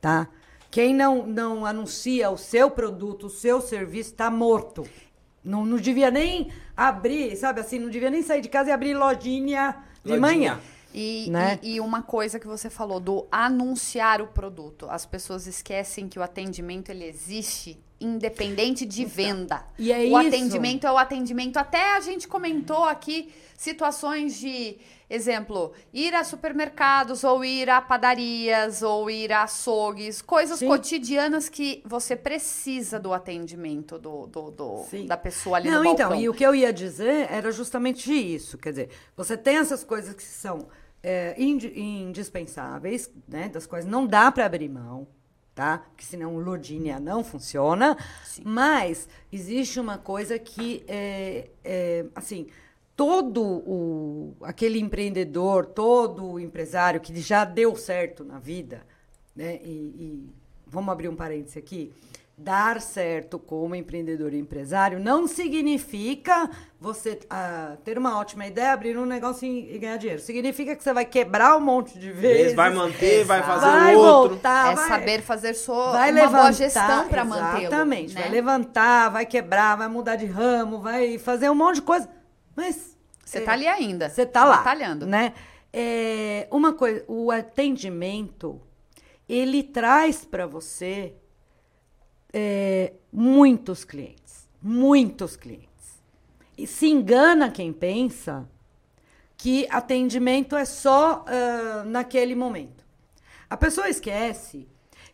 [0.00, 0.28] tá?
[0.68, 4.84] Quem não, não anuncia o seu produto, o seu serviço, está morto.
[5.44, 8.94] Não, não devia nem abrir, sabe assim, não devia nem sair de casa e abrir
[8.94, 10.58] lojinha de manhã.
[10.94, 11.58] E, Né?
[11.62, 14.86] e, e uma coisa que você falou do anunciar o produto.
[14.88, 19.64] As pessoas esquecem que o atendimento ele existe independente de venda.
[19.78, 20.16] e é o isso.
[20.28, 21.56] atendimento é o atendimento.
[21.56, 24.76] Até a gente comentou aqui situações de,
[25.08, 30.66] exemplo, ir a supermercados ou ir a padarias ou ir a açougues, coisas Sim.
[30.68, 36.08] cotidianas que você precisa do atendimento do, do- do- da pessoa ali Não, no então,
[36.10, 36.20] balcão.
[36.20, 38.58] e o que eu ia dizer era justamente isso.
[38.58, 40.68] Quer dizer, você tem essas coisas que são
[41.02, 41.72] é, indi-
[42.30, 43.48] indispensáveis, né?
[43.48, 45.06] Das quais não dá para abrir mão,
[45.56, 45.78] tá?
[45.78, 47.96] Porque senão o Lodinha não funciona.
[48.44, 52.46] Mas existe uma coisa que é, é, assim.
[52.94, 58.86] Todo o, aquele empreendedor, todo o empresário que já deu certo na vida,
[59.34, 59.60] né?
[59.62, 60.30] E, e
[60.66, 61.92] vamos abrir um parêntese aqui.
[62.38, 68.98] Dar certo como empreendedor e empresário não significa você ah, ter uma ótima ideia, abrir
[68.98, 70.20] um negócio e, ganhar dinheiro.
[70.20, 72.54] Significa que você vai quebrar um monte de vezes.
[72.54, 74.32] Vai manter, vai fazer vai outro.
[74.34, 77.58] voltar, é vai- saber fazer sua vai uma levantar, boa gestão para mantê-lo.
[77.62, 78.14] Exatamente.
[78.14, 78.20] né?
[78.20, 82.06] Vai levantar, vai quebrar, vai mudar de ramo, vai fazer um monte de coisa.
[82.54, 84.10] Mas Você é, tá ali ainda.
[84.10, 84.58] Você tá lá.
[84.58, 85.06] Batalhando.
[85.06, 85.32] Né?
[85.72, 88.60] É, uma coisa, o atendimento,
[89.26, 91.14] ele traz para você
[92.38, 94.46] é, muitos clientes.
[94.60, 95.66] Muitos clientes.
[96.58, 98.46] E se engana quem pensa
[99.38, 102.84] que atendimento é só ah, naquele momento.
[103.48, 104.68] A pessoa esquece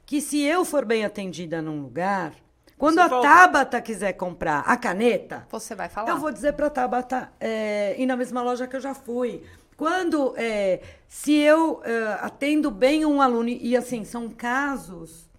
[0.05, 2.35] que se eu for bem atendida num lugar,
[2.77, 3.29] quando Você a volta.
[3.29, 6.11] Tabata quiser comprar a caneta, Você vai falar.
[6.11, 9.45] eu vou dizer para a Tabata é, ir na mesma loja que eu já fui.
[9.77, 15.31] Quando, é, se eu é, atendo bem um aluno, e assim, são casos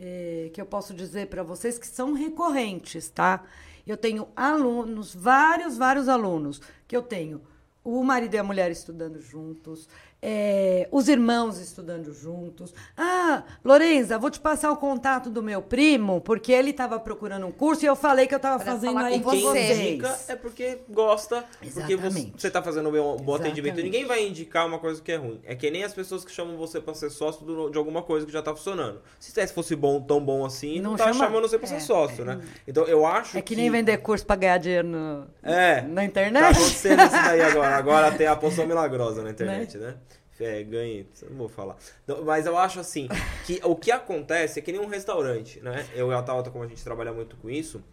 [0.00, 3.44] é, que eu posso dizer para vocês que são recorrentes, tá?
[3.86, 7.42] Eu tenho alunos, vários, vários alunos, que eu tenho
[7.84, 9.88] o marido e a mulher estudando juntos,
[10.22, 12.74] é, os irmãos estudando juntos.
[12.96, 17.52] Ah, Lorenza, vou te passar o contato do meu primo, porque ele estava procurando um
[17.52, 19.78] curso e eu falei que eu estava fazendo aí com Quem vocês.
[19.78, 22.32] indica é porque gosta, porque você, Exatamente.
[22.36, 23.74] você tá fazendo um bom bom atendimento.
[23.78, 23.84] Exatamente.
[23.84, 25.40] Ninguém vai indicar uma coisa que é ruim.
[25.44, 28.26] É que nem as pessoas que chamam você pra ser sócio do- de alguma coisa
[28.26, 29.00] que já tá funcionando.
[29.18, 31.80] Se esse fosse bom, tão bom assim, não, Não tá chama- chamando você pra ser
[31.80, 32.40] sócio, né?
[32.68, 35.80] Então eu acho É que nem vender curso para ganhar dinheiro no- É.
[35.82, 36.44] na Tá internet.
[36.56, 37.76] acontecendo isso daí agora.
[37.76, 39.94] Agora tem a poção milagrosa na internet, né?
[40.40, 41.76] É, ganhe, não vou falar.
[42.24, 43.08] Mas eu acho assim,
[43.46, 45.86] que o que acontece é que nem um restaurante, né?
[45.94, 47.84] Eu e a Tauta, como a gente trabalha muito com isso,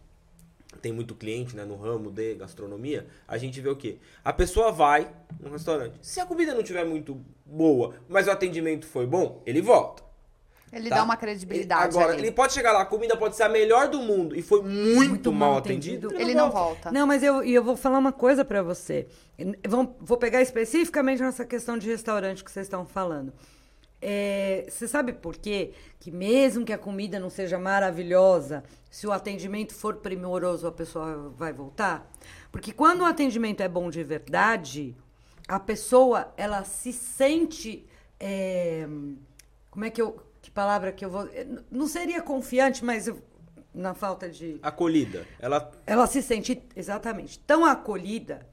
[0.82, 3.98] tem muito cliente, né, no ramo de gastronomia, a gente vê o quê?
[4.24, 5.98] A pessoa vai num restaurante.
[6.02, 10.07] Se a comida não tiver muito boa, mas o atendimento foi bom, ele volta.
[10.78, 10.98] Ele tá?
[10.98, 11.98] dá uma credibilidade.
[11.98, 12.24] Agora, ali.
[12.24, 15.32] ele pode chegar lá, a comida pode ser a melhor do mundo e foi muito,
[15.32, 16.14] mal atendido.
[16.14, 16.92] Ele não volta.
[16.92, 19.08] Não, mas eu, e eu vou falar uma coisa para você.
[19.68, 23.34] Vamos, vou pegar especificamente nessa questão de restaurante que vocês estão falando.
[24.00, 25.74] É, você sabe por quê?
[26.00, 31.34] Que mesmo que a comida não seja maravilhosa, se o atendimento for primoroso, a pessoa
[31.36, 32.10] vai voltar?
[32.52, 34.96] Porque quando o atendimento é bom de verdade,
[35.48, 37.88] a pessoa ela se sente.
[38.20, 38.88] é,
[39.72, 40.27] como é que eu.
[40.42, 41.28] Que palavra que eu vou.
[41.72, 43.22] Não seria confiante, mas eu-
[43.74, 45.26] na falta de Acolhida.
[45.40, 48.46] Ela ela se sente exatamente tão acolhida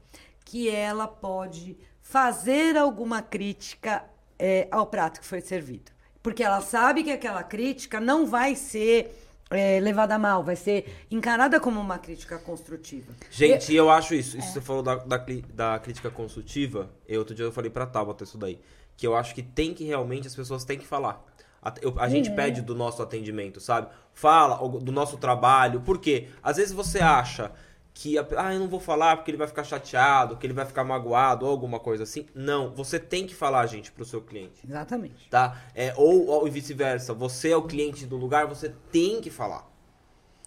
[0.43, 4.03] que ela pode fazer alguma crítica
[4.37, 5.91] é, ao prato que foi servido.
[6.21, 9.11] Porque ela sabe que aquela crítica não vai ser
[9.49, 13.13] é, levada a mal, vai ser encarada como uma crítica construtiva.
[13.29, 14.37] Gente, eu, eu acho isso.
[14.37, 14.51] Isso é.
[14.53, 16.89] você falou da, da, da, crítica construtiva.
[17.07, 18.59] Eu, outro dia eu falei pra Tabata isso daí.
[18.97, 21.23] Que eu acho que tem que realmente, as pessoas têm que falar.
[21.65, 22.35] A, eu, a gente uhum.
[22.35, 23.87] pede do nosso atendimento, sabe?
[24.13, 25.81] Fala do nosso trabalho.
[25.81, 26.29] Por quê?
[26.43, 27.51] Às vezes você acha
[27.91, 30.83] que ah, eu não vou falar porque ele vai ficar chateado, que ele vai ficar
[30.83, 32.27] magoado ou alguma coisa assim.
[32.35, 34.59] Não, você tem que falar, gente, pro seu cliente.
[34.67, 35.29] Exatamente.
[35.29, 35.57] Tá?
[35.73, 39.67] É, ou, ou vice-versa, você é o cliente do lugar, você tem que falar.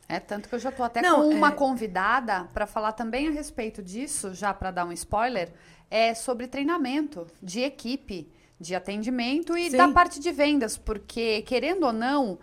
[0.07, 1.53] É tanto que eu já tô até não, com uma é...
[1.53, 5.51] convidada para falar também a respeito disso, já para dar um spoiler,
[5.91, 9.77] é sobre treinamento de equipe, de atendimento e Sim.
[9.77, 12.39] da parte de vendas, porque querendo ou não,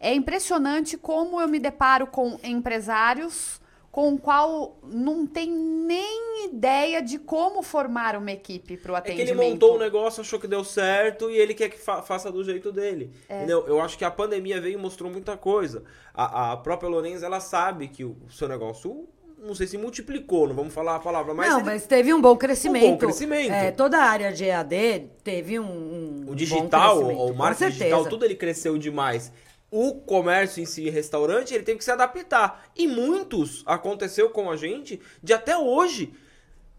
[0.00, 7.02] é impressionante como eu me deparo com empresários com o qual não tem nem ideia
[7.02, 9.22] de como formar uma equipe para o atendimento.
[9.22, 12.00] É que ele montou um negócio, achou que deu certo e ele quer que fa
[12.02, 13.10] faça do jeito dele.
[13.28, 13.38] É.
[13.38, 13.66] Entendeu?
[13.66, 15.82] Eu acho que a pandemia veio e mostrou muita coisa.
[16.14, 19.08] A, a própria Lorenza, ela sabe que o seu negócio
[19.42, 21.48] não sei se multiplicou, não vamos falar a palavra, mas.
[21.48, 21.66] Não, ele...
[21.66, 22.86] mas teve um bom crescimento.
[22.86, 23.52] Um bom crescimento.
[23.52, 25.64] É, toda a área de EAD teve um.
[25.64, 29.32] um o digital, o marketing digital, tudo ele cresceu demais
[29.70, 32.64] o comércio em si, restaurante, ele teve que se adaptar.
[32.74, 36.12] E muitos aconteceu com a gente de até hoje.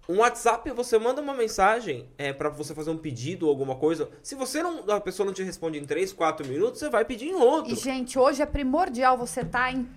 [0.08, 4.10] Um WhatsApp, você manda uma mensagem é, para você fazer um pedido ou alguma coisa.
[4.24, 7.28] Se você não, a pessoa não te responde em 3, 4 minutos, você vai pedir
[7.28, 7.72] em outro.
[7.72, 9.88] E, gente, hoje é primordial você estar tá em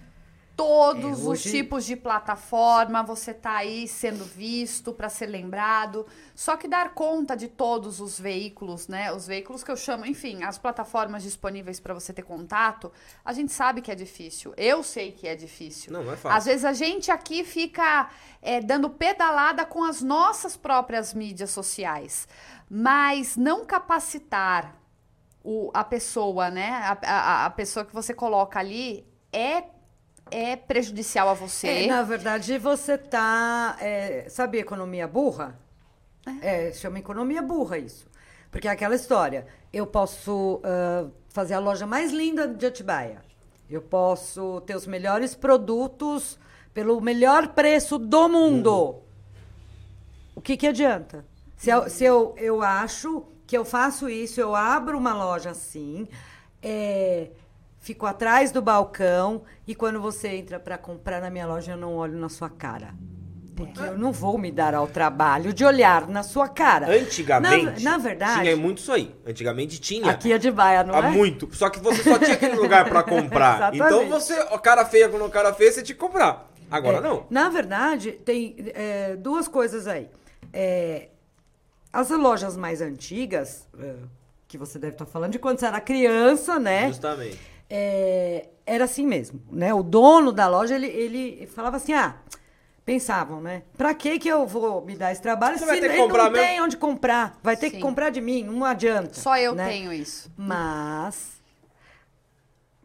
[0.56, 1.28] todos é, hoje...
[1.28, 6.06] os tipos de plataforma, você tá aí sendo visto para ser lembrado.
[6.34, 9.12] Só que dar conta de todos os veículos, né?
[9.12, 12.92] Os veículos que eu chamo, enfim, as plataformas disponíveis para você ter contato,
[13.24, 14.52] a gente sabe que é difícil.
[14.56, 15.92] Eu sei que é difícil.
[15.92, 16.38] Não, não é fácil.
[16.38, 18.10] Às vezes a gente aqui fica
[18.40, 22.26] é, dando pedalada com as nossas próprias mídias sociais,
[22.70, 24.76] mas não capacitar
[25.44, 26.70] o, a pessoa, né?
[26.70, 29.64] A, a, a pessoa que você coloca ali é
[30.32, 31.68] é prejudicial a você.
[31.68, 33.76] É, na verdade, você tá.
[33.80, 35.58] É, sabe economia burra?
[36.40, 36.68] É.
[36.68, 36.72] é.
[36.72, 38.06] chama economia burra isso.
[38.50, 39.46] Porque é aquela história.
[39.72, 43.22] Eu posso uh, fazer a loja mais linda de Atibaia.
[43.70, 46.38] Eu posso ter os melhores produtos
[46.74, 48.70] pelo melhor preço do mundo.
[48.70, 49.00] Uhum.
[50.36, 51.24] O que, que adianta?
[51.56, 56.08] Se, eu, se eu, eu acho que eu faço isso, eu abro uma loja assim,
[56.62, 57.30] é,
[57.82, 61.96] fico atrás do balcão e quando você entra para comprar na minha loja, eu não
[61.96, 62.94] olho na sua cara.
[63.54, 66.88] Porque eu não vou me dar ao trabalho de olhar na sua cara.
[66.88, 67.82] Antigamente.
[67.82, 68.40] Na, na verdade.
[68.40, 69.14] Tinha muito isso aí.
[69.26, 70.10] Antigamente tinha.
[70.10, 71.10] Aqui é de baia, não há é?
[71.10, 71.54] muito.
[71.54, 73.74] Só que você só tinha aquele lugar para comprar.
[73.74, 76.50] então você, o cara feia com o cara feia, você tinha que comprar.
[76.70, 77.26] Agora é, não.
[77.28, 80.08] Na verdade, tem é, duas coisas aí.
[80.50, 81.08] É,
[81.92, 83.96] as lojas mais antigas, é,
[84.48, 86.88] que você deve estar falando de quando você era criança, né?
[86.88, 89.72] Justamente é, era assim mesmo, né?
[89.72, 92.16] O dono da loja, ele, ele falava assim, ah,
[92.84, 93.62] pensavam, né?
[93.76, 96.32] Pra que que eu vou me dar esse trabalho Você se ele não mesmo?
[96.32, 97.38] tem onde comprar?
[97.42, 97.76] Vai ter Sim.
[97.76, 99.14] que comprar de mim, não adianta.
[99.14, 99.68] Só eu né?
[99.68, 100.30] tenho isso.
[100.36, 101.40] Mas,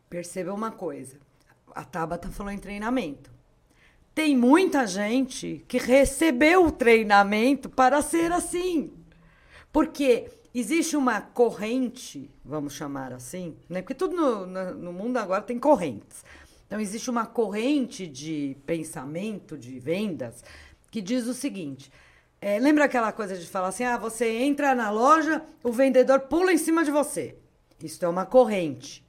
[0.09, 1.17] perceba uma coisa.
[1.75, 3.31] A Tabata falou em treinamento.
[4.13, 8.91] Tem muita gente que recebeu o treinamento para ser assim.
[9.71, 13.81] Porque existe uma corrente, vamos chamar assim, né?
[13.81, 16.23] Porque tudo no, no, mundo agora tem correntes.
[16.65, 20.43] Então, existe uma corrente de pensamento, de vendas,
[20.91, 21.91] que diz o seguinte:
[22.41, 26.51] é, lembra aquela coisa de falar assim, ah, você entra na loja, o vendedor pula
[26.51, 27.35] em cima de você.
[27.81, 29.05] Isso é uma corrente.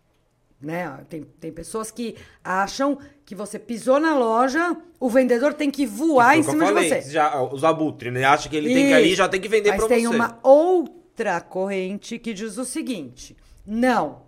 [0.60, 1.04] Né?
[1.08, 6.36] Tem, tem pessoas que acham que você pisou na loja, o vendedor tem que voar
[6.36, 7.10] em cima falei, de você.
[7.12, 8.24] Já, os abutres, né?
[8.24, 9.88] Acha que ele tem que ali já tem que vender para você.
[9.88, 14.22] Mas tem uma outra outra corrente que diz o seguinte: não,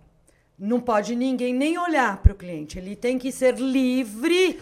[0.58, 2.78] não pode ninguém nem olhar para o cliente.
[2.78, 4.60] Ele tem que ser livre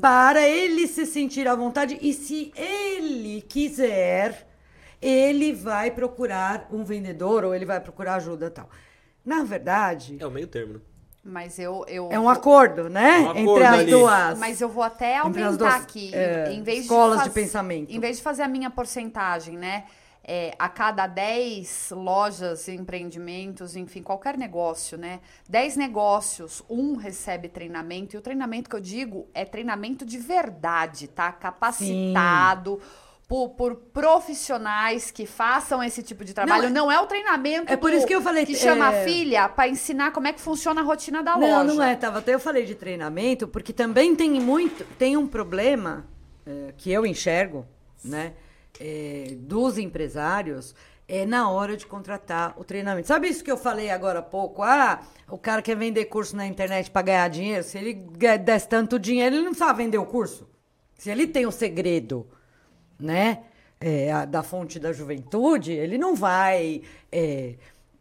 [0.00, 1.96] para ele se sentir à vontade.
[2.00, 4.48] E se ele quiser,
[5.00, 8.68] ele vai procurar um vendedor ou ele vai procurar ajuda tal.
[9.24, 10.16] Na verdade.
[10.18, 10.80] É o meio termo, né?
[11.22, 12.08] Mas eu, eu.
[12.10, 13.20] É um acordo, né?
[13.20, 13.90] Um acordo Entre as ali.
[13.90, 14.38] duas.
[14.38, 16.10] Mas eu vou até aumentar duas, aqui.
[16.14, 17.34] É, em vez escolas de, faz...
[17.34, 17.92] de pensamento.
[17.92, 19.84] Em vez de fazer a minha porcentagem, né?
[20.22, 25.20] É, a cada 10 lojas, empreendimentos, enfim, qualquer negócio, né?
[25.48, 31.08] 10 negócios, um recebe treinamento, e o treinamento que eu digo é treinamento de verdade,
[31.08, 31.32] tá?
[31.32, 32.80] Capacitado.
[33.26, 36.64] Por, por, profissionais que façam esse tipo de trabalho.
[36.64, 39.02] Não, não é o treinamento é por isso que eu falei que chama é...
[39.02, 41.64] a filha para ensinar como é que funciona a rotina da não, loja.
[41.64, 45.28] Não, não é, tava até eu falei de treinamento porque também tem muito, tem um
[45.28, 46.08] problema
[46.44, 47.64] é, que eu enxergo,
[48.04, 48.32] né?
[48.78, 50.74] É, dos empresários
[51.08, 53.08] é na hora de contratar o treinamento.
[53.08, 54.62] Sabe isso que eu falei agora há pouco?
[54.62, 57.64] Ah, o cara quer vender curso na internet para ganhar dinheiro.
[57.64, 57.94] Se ele
[58.38, 60.48] desse tanto dinheiro, ele não sabe vender o curso.
[60.96, 62.28] Se ele tem o segredo,
[62.98, 63.42] né?
[63.80, 67.54] É, da fonte da juventude, ele não vai é,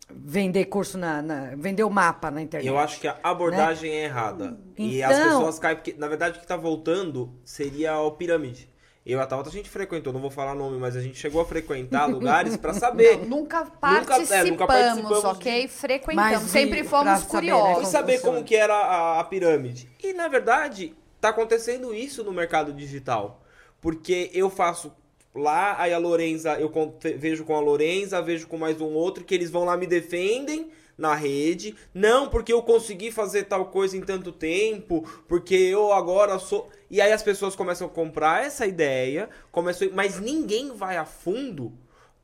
[0.10, 2.67] vender curso na, na, vender o mapa na internet.
[2.67, 3.97] Eu acho que a abordagem né?
[3.97, 4.45] é errada.
[4.73, 8.12] Então, e as Então- pessoas caem, porque, na verdade, o que tá voltando seria o
[8.12, 8.69] pirâmide.
[9.05, 11.41] Eu e a Tabata, a gente frequentou, não vou falar nome, mas a gente chegou
[11.41, 13.17] a frequentar lugares pra saber.
[13.25, 15.62] Nunca Nunca- participamos, é, nunca participamos ok?
[15.62, 16.31] de- Frequentamos.
[16.31, 17.65] Mas Sempre fomos saber, né, curiosos.
[17.67, 18.35] Fui como saber funciona.
[18.35, 19.89] como que era a, a pirâmide.
[20.03, 23.41] E, na verdade, tá acontecendo isso no mercado digital.
[23.81, 24.91] Porque eu faço
[25.33, 26.69] lá, aí a Lorenza, eu
[27.17, 30.69] vejo com a Lorenza, vejo com mais um outro, que eles vão lá me defendem
[30.99, 31.75] na rede.
[31.93, 36.69] Não, porque eu consegui fazer tal coisa em tanto tempo, porque eu agora sou...
[36.91, 39.89] E aí as pessoas começam a comprar essa ideia, começam...
[39.93, 41.71] mas ninguém vai a fundo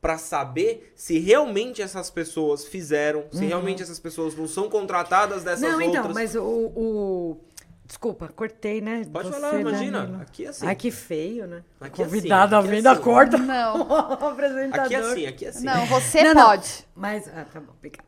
[0.00, 5.62] pra saber se realmente essas pessoas fizeram, se realmente essas pessoas não são contratadas dessas
[5.64, 5.70] Uhum.
[5.70, 5.94] Não, outras.
[6.04, 7.40] então, mas o, o-
[7.86, 9.06] Desculpa, cortei, né?
[9.12, 10.00] Pode Você, falar, imagina.
[10.00, 10.20] Danilo.
[10.22, 10.66] Aqui é assim.
[10.66, 11.62] Ai, que feio, né?
[11.80, 12.98] Aqui é Convidado assim, a aqui é vir assim.
[12.98, 13.38] da corda.
[13.38, 13.80] Não.
[13.88, 14.84] o apresentador.
[14.86, 15.64] Aqui é assim, aqui é assim.
[15.64, 16.46] Não, você Não, não.
[16.48, 16.84] pode.
[16.96, 18.05] Mas, ah, tá bom, obrigada.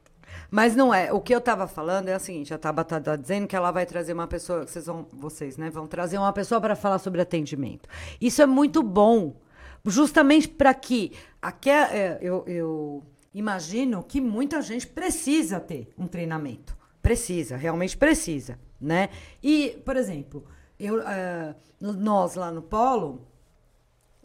[0.50, 1.12] Mas não é.
[1.12, 3.84] O que eu tava falando é o seguinte: a Tabata tá dizendo que ela vai
[3.84, 4.66] trazer uma pessoa.
[4.66, 5.70] Vocês vão, vocês, né?
[5.70, 7.88] Vão trazer uma pessoa para falar sobre atendimento.
[8.20, 9.36] Isso é muito bom.
[9.84, 11.12] Justamente para que.
[11.40, 16.76] Aque, é, eu, eu imagino que muita gente precisa ter um treinamento.
[17.02, 18.58] Precisa, realmente precisa.
[18.80, 19.08] Né?
[19.42, 20.44] E, por exemplo,
[20.78, 23.26] eu, ah, nós lá no Polo,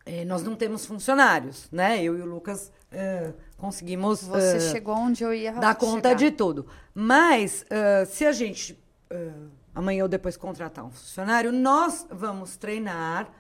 [0.06, 2.04] eh, nós não temos funcionários, né?
[2.04, 3.34] Eu e o Lucas eh,
[3.64, 6.16] conseguimos Você eh, chegou onde eu ia dar conta chegar.
[6.16, 6.68] de tudo.
[6.94, 8.78] Mas eh, se a gente
[9.10, 9.32] eh,
[9.74, 13.32] amanhã ou depois contratar um funcionário, nós vamos treinar,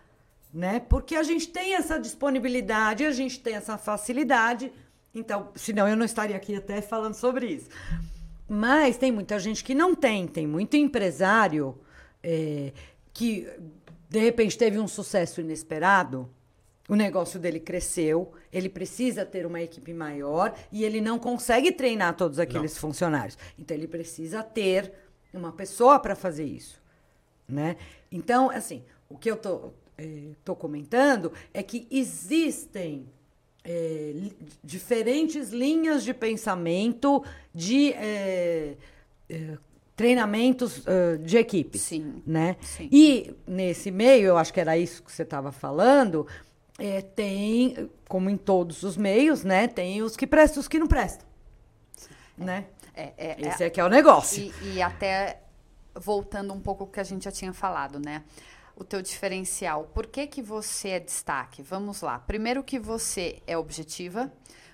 [0.53, 0.79] né?
[0.79, 4.71] Porque a gente tem essa disponibilidade, a gente tem essa facilidade.
[5.13, 7.67] Então, senão eu não estaria aqui até falando sobre isso.
[8.47, 11.77] Mas tem muita gente que não tem, tem muito empresário
[12.23, 12.71] eh,
[13.13, 13.45] que
[14.09, 16.29] de repente teve um sucesso inesperado,
[16.87, 22.15] o negócio dele cresceu, ele precisa ter uma equipe maior e ele não consegue treinar
[22.15, 23.37] todos aqueles funcionários.
[23.57, 24.91] Então ele precisa ter
[25.33, 26.81] uma pessoa para fazer isso,
[27.47, 27.77] né?
[28.11, 33.07] Então, assim, o que eu tô, eh, tô comentando é que existem
[33.63, 34.13] eh,
[34.63, 37.23] diferentes linhas de pensamento
[37.55, 38.75] de eh,
[39.95, 42.21] treinamentos eh, de equipe Sim.
[42.25, 42.57] né?
[42.61, 42.89] Sim.
[42.91, 46.27] E nesse meio, eu acho que era isso que você estava falando,
[46.79, 49.67] é, tem, como em todos os meios, né?
[49.67, 51.25] Tem os que prestam e os que não prestam.
[52.37, 52.65] Né?
[52.95, 54.51] É, é, é- Esse aqui é o negócio.
[54.63, 55.41] E, e até
[55.95, 58.23] voltando um pouco ao que a gente já tinha falado, né?
[58.75, 59.83] O teu diferencial.
[59.93, 61.61] Por que que você é destaque?
[61.61, 62.17] Vamos lá.
[62.19, 64.31] Primeiro que você é objetiva,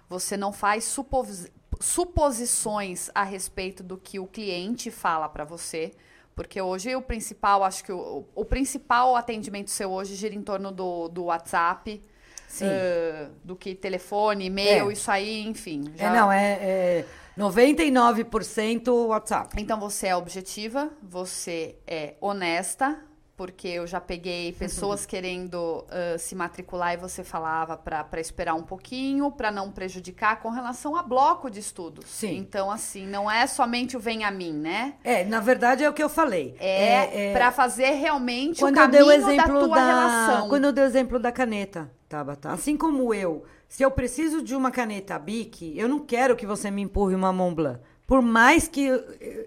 [0.07, 1.47] você não faz supos-
[1.81, 5.91] suposições a respeito do que o cliente fala para você.
[6.35, 10.71] Porque hoje o principal, acho que o, o principal atendimento seu hoje gira em torno
[10.71, 12.01] do, do WhatsApp,
[12.47, 12.65] Sim.
[12.67, 14.93] eh, do que telefone, e-mail, É.
[14.93, 15.93] isso aí, enfim.
[15.97, 17.05] É, não, é, é
[17.37, 19.55] 99% WhatsApp.
[19.61, 22.99] Então você é objetiva, você é honesta,
[23.39, 28.63] porque eu já peguei pessoas querendo ah, se matricular e você falava para esperar um
[28.63, 32.05] pouquinho, para não prejudicar com relação a bloco de estudos.
[32.05, 32.35] Sim.
[32.35, 34.95] Então, assim, não é somente o vem a mim, né?
[35.05, 36.53] É, na verdade é o que eu falei.
[36.59, 40.49] É, para fazer realmente quando o eu dei caminho o exemplo da tua da, relação.
[40.49, 44.53] quando eu dei o exemplo da caneta, Tabata, assim como eu, se eu preciso de
[44.53, 48.67] uma caneta Bic, eu não quero que você me empurre uma Mont Blanc, por mais
[48.67, 48.85] que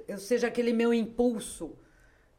[0.09, 1.77] eu seja aquele meu impulso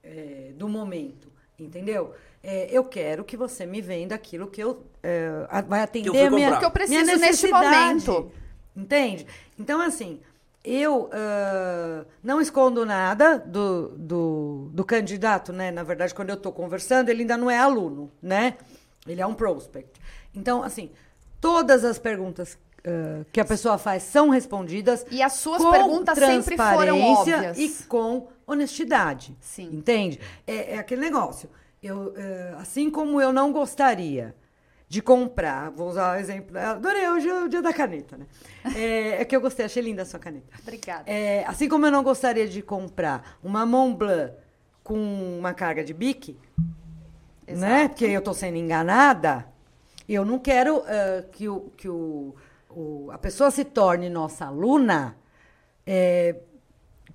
[0.03, 1.33] é, do momento,
[1.63, 2.13] entendeu?
[2.43, 6.30] É, eu quero que você me venda aquilo que eu é, vai atender fui a
[6.30, 6.58] minha.
[6.58, 8.32] Que eu preciso minha neste momento.
[8.76, 9.26] Entende?
[9.58, 10.19] Então, assim,
[10.63, 15.71] eu ah, não escondo nada do, do, do candidato, né?
[15.71, 18.58] Na verdade, quando eu estou conversando, ele ainda não é aluno, né?
[19.08, 19.99] Ele é um prospect.
[20.34, 20.89] Então, assim,
[21.39, 25.06] todas as perguntas ah, que a pessoa faz são respondidas.
[25.10, 27.58] E as suas com perguntas sempre foram transparência óbvias.
[27.58, 29.36] E com honestidade.
[29.39, 29.69] Sim.
[29.73, 30.19] Entende?
[30.45, 31.49] É, é aquele negócio.
[31.82, 34.34] Eu, eh, assim como eu não gostaria
[34.88, 38.25] de comprar, vou usar o exemplo, adorei hoje é o dia da caneta, né?
[38.75, 40.56] É, é que eu gostei, achei linda a sua caneta.
[40.62, 41.03] Obrigada.
[41.10, 44.34] É, assim como eu não gostaria de comprar uma Mont Blanc
[44.84, 46.38] com uma carga de bique,
[47.47, 47.88] né?
[47.88, 49.45] Porque eu estou sendo enganada,
[50.08, 52.36] eu não quero eh, que, o, que o,
[52.69, 55.17] o- a pessoa se torne nossa aluna
[55.87, 56.35] eh,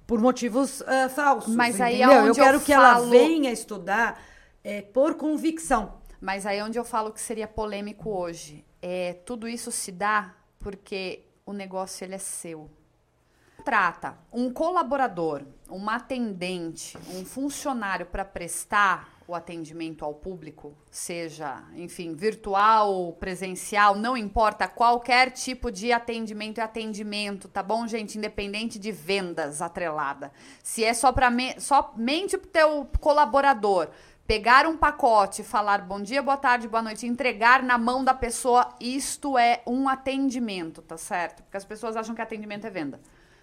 [0.08, 1.54] por motivos eh, falsos.
[1.54, 2.16] Mas aí é entendeu?
[2.24, 4.18] eu onde eu quero que ela falo- venha estudar
[4.64, 5.98] eh, por convicção.
[6.18, 8.64] Mas aí é onde eu falo que seria polêmico hoje.
[8.80, 12.70] É, tudo isso se dá porque o negócio ele é seu.
[13.64, 22.14] Trata um colaborador, uma atendente, um funcionário para prestar o atendimento ao público, seja, enfim,
[22.14, 28.16] virtual, presencial, não importa qualquer tipo de atendimento é atendimento, tá bom, gente?
[28.16, 30.32] Independente de vendas atrelada.
[30.62, 33.90] Se é só para me, somente pro teu colaborador
[34.26, 38.74] pegar um pacote, falar bom dia, boa tarde, boa noite, entregar na mão da pessoa,
[38.80, 41.42] isto é um atendimento, tá certo?
[41.42, 42.98] Porque as pessoas acham que atendimento é venda.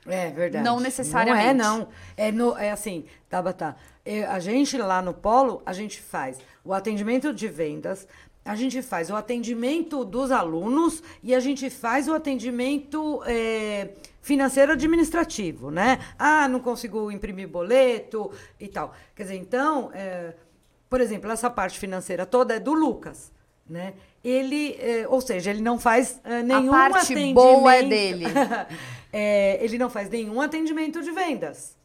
[0.05, 0.63] É verdade.
[0.63, 1.43] Não necessariamente.
[1.45, 1.87] Não é, não.
[2.15, 3.75] É, no, é assim, Tabata,
[4.05, 8.07] é, a gente lá no Polo, a gente faz o atendimento de vendas,
[8.43, 13.89] a gente faz o atendimento dos alunos e a gente faz o atendimento é,
[14.21, 15.99] financeiro administrativo, né?
[16.17, 18.93] Ah, não consigo imprimir boleto e tal.
[19.15, 20.35] Quer dizer, então, é,
[20.87, 23.31] por exemplo, essa parte financeira toda é do Lucas,
[23.67, 23.93] né?
[24.23, 27.35] Ele, é, ou seja, ele não faz é, nenhum a parte atendimento.
[27.35, 28.25] boa é dele.
[29.11, 31.75] É, ele não faz nenhum atendimento de vendas.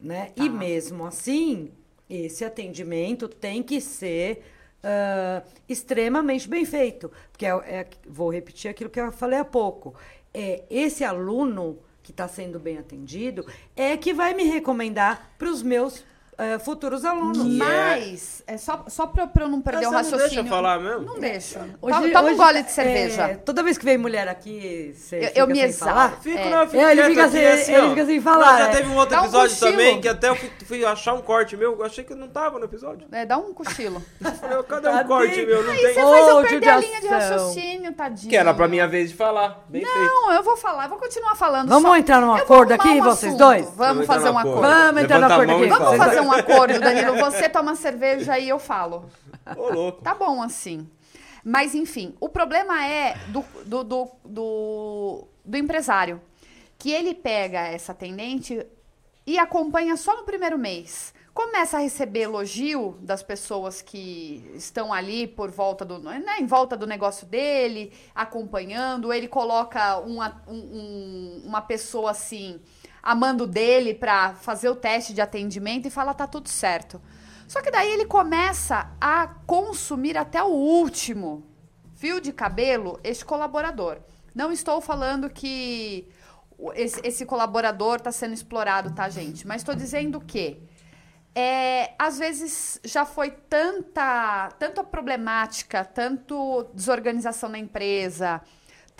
[0.00, 0.32] Né?
[0.34, 0.44] Tá.
[0.44, 1.70] E mesmo assim,
[2.08, 4.42] esse atendimento tem que ser
[4.82, 7.10] ah, extremamente bem feito.
[7.30, 9.94] Porque, é, é- vou repetir aquilo que eu falei há pouco.
[10.32, 13.44] É, esse aluno que está sendo bem atendido
[13.76, 16.02] é que vai me recomendar para os meus
[16.40, 17.38] ah, futuros alunos.
[17.58, 20.44] Mas, é só, só pra, pra eu não perder Ah, o você não deixa raciocínio.
[20.46, 21.00] eu falar mesmo?
[21.00, 21.58] Não deixa.
[21.80, 23.40] Hoje- toma toma um hoje, gole de é, cerveja.
[23.44, 26.20] toda vez que vem mulher aqui, você Eu- eu me exalto.
[26.22, 26.50] Fico, É.
[26.50, 28.70] não, eu fico É, ele fica sem- assim, ele fica sem falar, já é.
[28.70, 29.70] teve um outro Dá um episódio cochilo.
[29.72, 32.58] também, que até eu fui, fui achar um corte meu, eu achei que não tava
[32.58, 33.06] no episódio.
[33.12, 34.02] É, dá um cochilo.
[34.24, 35.62] Eu falei, cadê um corte meu?
[35.62, 35.94] Não Aí tem.
[35.94, 38.30] você faz eu perder a linha de raciocínio, tadinho.
[38.30, 39.64] Que era pra minha vez de falar.
[39.68, 39.96] Bem feito.
[39.98, 41.68] Não, eu vou falar, eu vou continuar falando.
[41.68, 43.66] Vamos entrar num acordo aqui, um vocês dois?
[43.76, 44.60] Vamos fazer um acordo.
[44.62, 45.66] Vamos entrar a acordo aqui.
[45.68, 47.16] Vamos fazer um acordo, Danilo.
[47.18, 49.10] Você toma cerveja e eu falo.
[49.56, 50.02] Ô, louco.
[50.02, 50.88] Tá bom assim.
[51.44, 56.20] Mas, enfim, o problema é do, do, do, do, do empresário.
[56.78, 58.66] Que ele pega essa atendente
[59.26, 61.12] e acompanha só no primeiro mês.
[61.32, 66.76] Começa a receber elogio das pessoas que estão ali por volta do, né, em volta
[66.76, 69.12] do negócio dele, acompanhando.
[69.12, 72.60] Ele coloca uma, um- um- uma pessoa assim,
[73.02, 77.00] amando dele para fazer o teste de atendimento e fala: tá tudo certo.
[77.46, 81.44] Só que daí ele começa a consumir até o último
[81.96, 83.98] fio de cabelo este colaborador.
[84.34, 86.08] Não estou falando que
[86.74, 89.46] esse, esse colaborador está sendo explorado, tá, gente?
[89.46, 90.62] Mas estou dizendo que
[91.34, 98.40] é, às vezes já foi tanta, tanta problemática, tanto desorganização na empresa,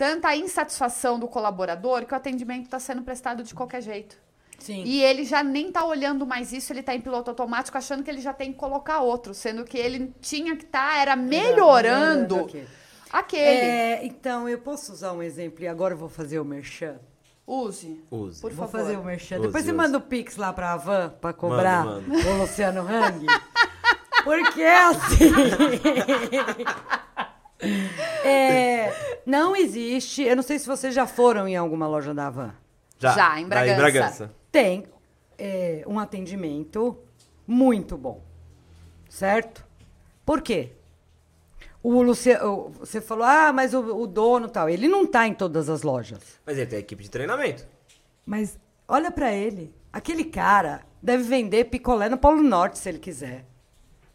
[0.01, 4.17] tanta insatisfação do colaborador que o atendimento está sendo prestado de qualquer jeito.
[4.57, 4.81] Sim.
[4.83, 8.09] E ele já nem tá olhando mais isso, ele tá em piloto automático, achando que
[8.09, 12.65] ele já tem que colocar outro, sendo que ele tinha que estar, era melhorando aqui.
[13.13, 13.43] aquele.
[13.43, 16.99] É, então, eu posso usar um exemplo e agora eu vou fazer o merchan?
[17.45, 18.03] Use.
[18.09, 18.41] Use.
[18.41, 18.79] Por vou favor.
[18.85, 19.35] fazer o merchan.
[19.35, 19.77] Use, Depois você use.
[19.77, 23.27] manda o Pix lá pra Van pra cobrar Mando, o Luciano Hang.
[24.23, 25.31] Porque é assim.
[28.23, 30.23] É, não existe.
[30.23, 32.53] Eu não sei se vocês já foram em alguma loja da Van.
[32.97, 34.31] Já, em Daí, Bragança.
[34.51, 34.85] Tem
[35.37, 36.97] é, um atendimento
[37.47, 38.21] muito bom.
[39.09, 39.65] Certo?
[40.25, 40.71] Por quê?
[41.83, 44.69] O Luciano, você falou, ah, mas o, o dono tal.
[44.69, 46.39] Ele não tá em todas as lojas.
[46.45, 47.67] Mas ele tem equipe de treinamento.
[48.25, 48.57] Mas
[48.87, 49.73] olha pra ele.
[49.91, 53.45] Aquele cara deve vender picolé no Polo Norte se ele quiser.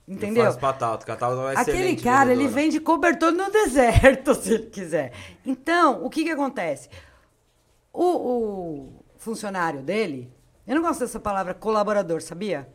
[0.09, 0.45] Entendeu?
[0.45, 2.63] Faz patata, catata vai ser Aquele cara, ele vendedora.
[2.63, 5.13] vende cobertor no deserto, se ele quiser.
[5.45, 6.89] Então, o que que acontece?
[7.93, 10.33] O, o funcionário dele,
[10.67, 12.69] eu não gosto dessa palavra colaborador, sabia?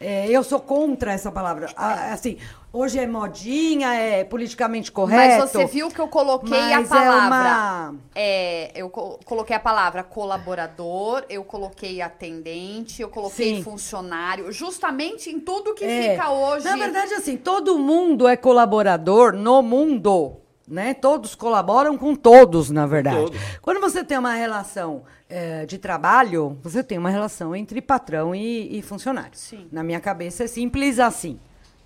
[0.00, 1.68] É, eu sou contra essa palavra.
[1.76, 2.38] Ah, Assim,
[2.72, 5.40] hoje é modinha, é politicamente correto.
[5.42, 7.26] Mas você viu que eu coloquei a é palavra.
[7.26, 13.62] uma- É, eu co- coloquei a palavra colaborador, eu coloquei atendente, eu coloquei Sim.
[13.64, 16.10] funcionário, justamente em tudo que É.
[16.12, 16.64] fica hoje.
[16.64, 20.36] Na verdade, assim, todo mundo é colaborador no mundo.
[20.68, 20.92] Né?
[20.92, 23.16] Todos colaboram com todos, na verdade.
[23.16, 23.40] todos.
[23.62, 28.78] Quando você tem uma relação eh, de trabalho, você tem uma relação entre patrão e,
[28.78, 29.32] e funcionário.
[29.32, 29.66] Sim.
[29.72, 31.40] Na minha cabeça é simples assim.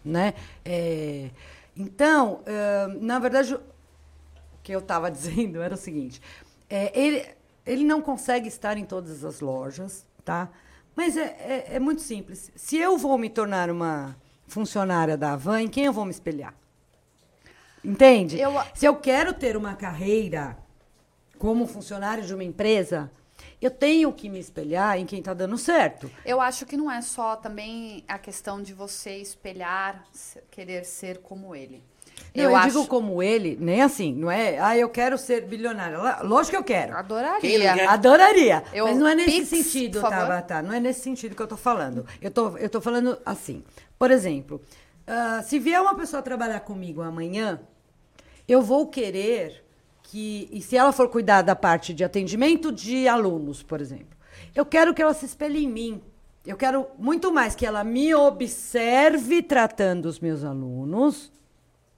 [0.04, 0.34] Né?
[0.64, 1.30] É,
[1.76, 3.60] então, eh, na verdade, o
[4.64, 6.20] que eu estava dizendo era o seguinte:
[6.68, 7.24] é, ele,
[7.64, 10.48] ele não consegue estar em todas as lojas, tá?
[10.96, 12.50] Mas é, é, é muito simples.
[12.56, 14.16] Se eu vou me tornar uma
[14.46, 16.54] funcionária da Avan, em quem eu vou me espelhar?
[17.84, 18.38] Entende?
[18.40, 20.56] Eu- Se eu quero ter uma carreira
[21.38, 23.10] como funcionário de uma empresa,
[23.60, 26.10] eu tenho que me espelhar em quem está dando certo.
[26.24, 30.04] Eu acho que não é só também a questão de você espelhar,
[30.50, 31.82] querer ser como ele.
[32.34, 34.58] Não, Eu eu, acho- digo como ele, nem assim, não é?
[34.58, 35.98] Ah, eu quero ser bilionária.
[35.98, 36.96] Lá- Lógico que eu quero.
[36.96, 37.90] Adoraria.
[37.90, 38.62] Adoraria.
[38.72, 40.00] Eu- mas não é nesse Pix, sentido.
[40.00, 40.62] Tabata.
[40.62, 42.06] Não é nesse sentido que eu tô falando.
[42.20, 43.64] Eu tô, eu tô falando assim.
[43.98, 44.60] Por exemplo,
[45.06, 47.60] ah, se vier uma pessoa trabalhar comigo amanhã,
[48.52, 49.64] eu vou querer
[50.02, 50.48] que.
[50.52, 54.16] E se ela for cuidar da parte de atendimento de alunos, por exemplo,
[54.54, 56.02] eu quero que ela se espelhe em mim.
[56.44, 61.30] Eu quero muito mais que ela me observe tratando os meus alunos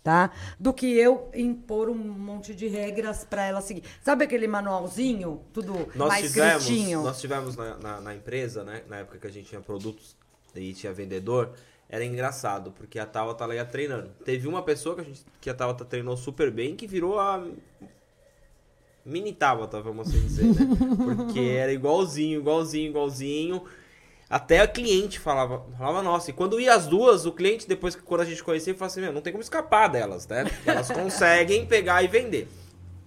[0.05, 0.30] tá?
[0.61, 3.82] Do que eu impor um monte de regras para ela seguir.
[4.02, 7.02] Sabe aquele manualzinho, tudo Nós mais tivemos, escritinho?
[7.02, 8.82] nós tivemos na, na, na empresa, né?
[8.86, 10.14] Na época que a gente tinha produtos
[10.55, 11.55] e tinha vendedor,
[11.89, 14.11] era engraçado, porque a Tabata ela ia treinando.
[14.24, 17.45] Teve uma pessoa que a, gente, que a Tabata treinou super bem que virou a
[19.05, 20.66] mini Tabata, vamos assim dizer, né?
[20.97, 23.64] Porque era igualzinho, igualzinho, igualzinho.
[24.28, 28.03] Até a cliente falava, falava, nossa, e quando ia as duas, o cliente, depois que
[28.03, 30.45] quando a gente conhecia, falava assim, não tem como escapar delas, né?
[30.64, 32.49] Elas conseguem pegar e vender.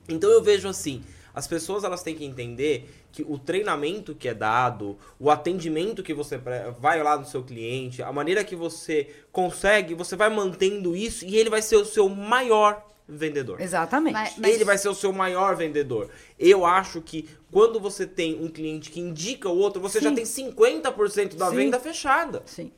[0.07, 1.03] Então eu vejo assim,
[1.37, 6.11] as pessoas elas têm que entender que o treinamento que é dado, o atendimento que
[6.11, 6.35] você
[6.79, 11.37] vai lá no seu cliente, a maneira que você consegue, você vai mantendo isso e
[11.37, 13.61] ele vai ser o seu maior vendedor.
[13.61, 14.13] Exatamente.
[14.13, 16.09] Mas- mas- Ele vai ser o seu maior vendedor.
[16.39, 20.15] Eu acho que quando você tem um cliente que indica o outro, você já Sim.
[20.15, 21.55] tem 50% da Sim.
[21.55, 22.41] venda fechada.
[22.47, 22.71] Sim.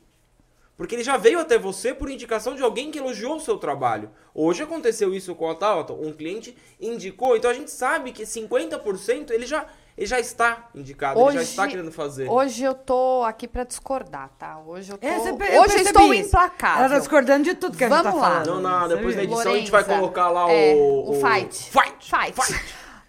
[0.80, 4.10] Porque ele já veio até você por indicação de alguém que elogiou o seu trabalho.
[4.34, 9.30] Hoje aconteceu isso com a Tauta, um cliente indicou, então a gente sabe que 50%
[9.30, 12.30] ele já, ele já está indicado, ele já está querendo fazer.
[12.30, 14.58] Hoje eu tô aqui pra discordar, tá?
[14.66, 15.06] Hoje eu tô.
[15.06, 16.28] É, pe- hoje eu eu estou isso.
[16.28, 16.84] implacável.
[16.84, 18.30] Ela tá discordando de tudo que a gente Vamos tá lá.
[18.44, 18.62] falando.
[18.62, 21.70] Não, não, depois da edição a gente vai Lorenza, colocar lá é, o, o fight.
[21.70, 22.10] Fight!
[22.34, 22.64] Fight.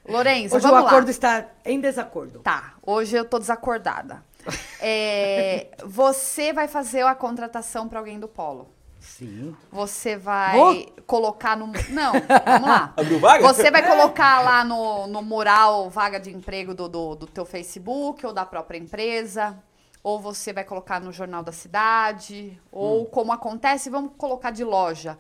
[0.10, 0.90] Lorenza, Hoje o vamos lá.
[0.90, 2.40] acordo está em desacordo.
[2.40, 4.24] Tá, hoje eu tô desacordada.
[4.84, 8.68] É, você vai fazer a contratação pra alguém do Polo.
[9.00, 9.56] Sim.
[9.72, 10.86] Você vai Vou?
[11.06, 11.68] colocar no.
[11.90, 12.14] Não,
[12.46, 12.94] vamos lá.
[12.96, 13.44] Abriu vaga?
[13.44, 18.26] Você vai colocar lá no, no mural vaga de emprego do, do, do teu Facebook
[18.26, 19.58] ou da própria empresa.
[20.04, 22.60] Ou você vai colocar no Jornal da Cidade.
[22.72, 25.18] Ou como acontece, vamos colocar de loja.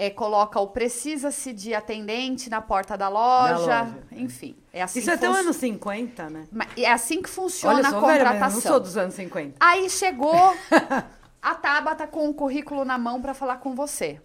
[0.00, 3.82] É, coloca o precisa-se de atendente na porta da loja.
[3.82, 3.98] loja.
[4.12, 6.48] Enfim, é assim Isso até o anos 50, né?
[6.74, 8.54] É assim que funciona eu a sou velha mesmo, contratação.
[8.54, 9.56] não sou dos anos 50.
[9.60, 10.56] Aí chegou
[11.42, 14.18] a Tabata com o currículo na mão para falar com você.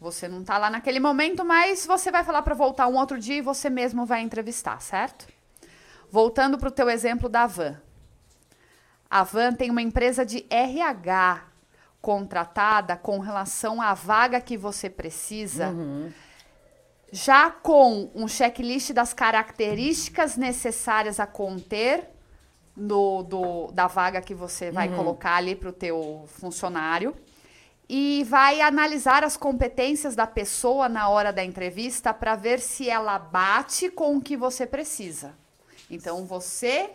[0.00, 3.36] Você não tá lá naquele momento, mas você vai falar para voltar um outro dia
[3.36, 5.28] e você mesmo vai entrevistar, certo?
[6.10, 7.80] Voltando para o teu exemplo da Van.
[9.08, 11.53] A Van tem uma empresa de RH
[12.08, 15.74] contratada com relação à vaga que você precisa,
[17.10, 22.10] já com um checklist das características necessárias a conter
[22.76, 27.16] do, do- da vaga que você vai colocar ali para o teu funcionário
[27.88, 33.18] e vai analisar as competências da pessoa na hora da entrevista para ver se ela
[33.18, 35.34] bate com o que você precisa.
[35.90, 36.90] Então você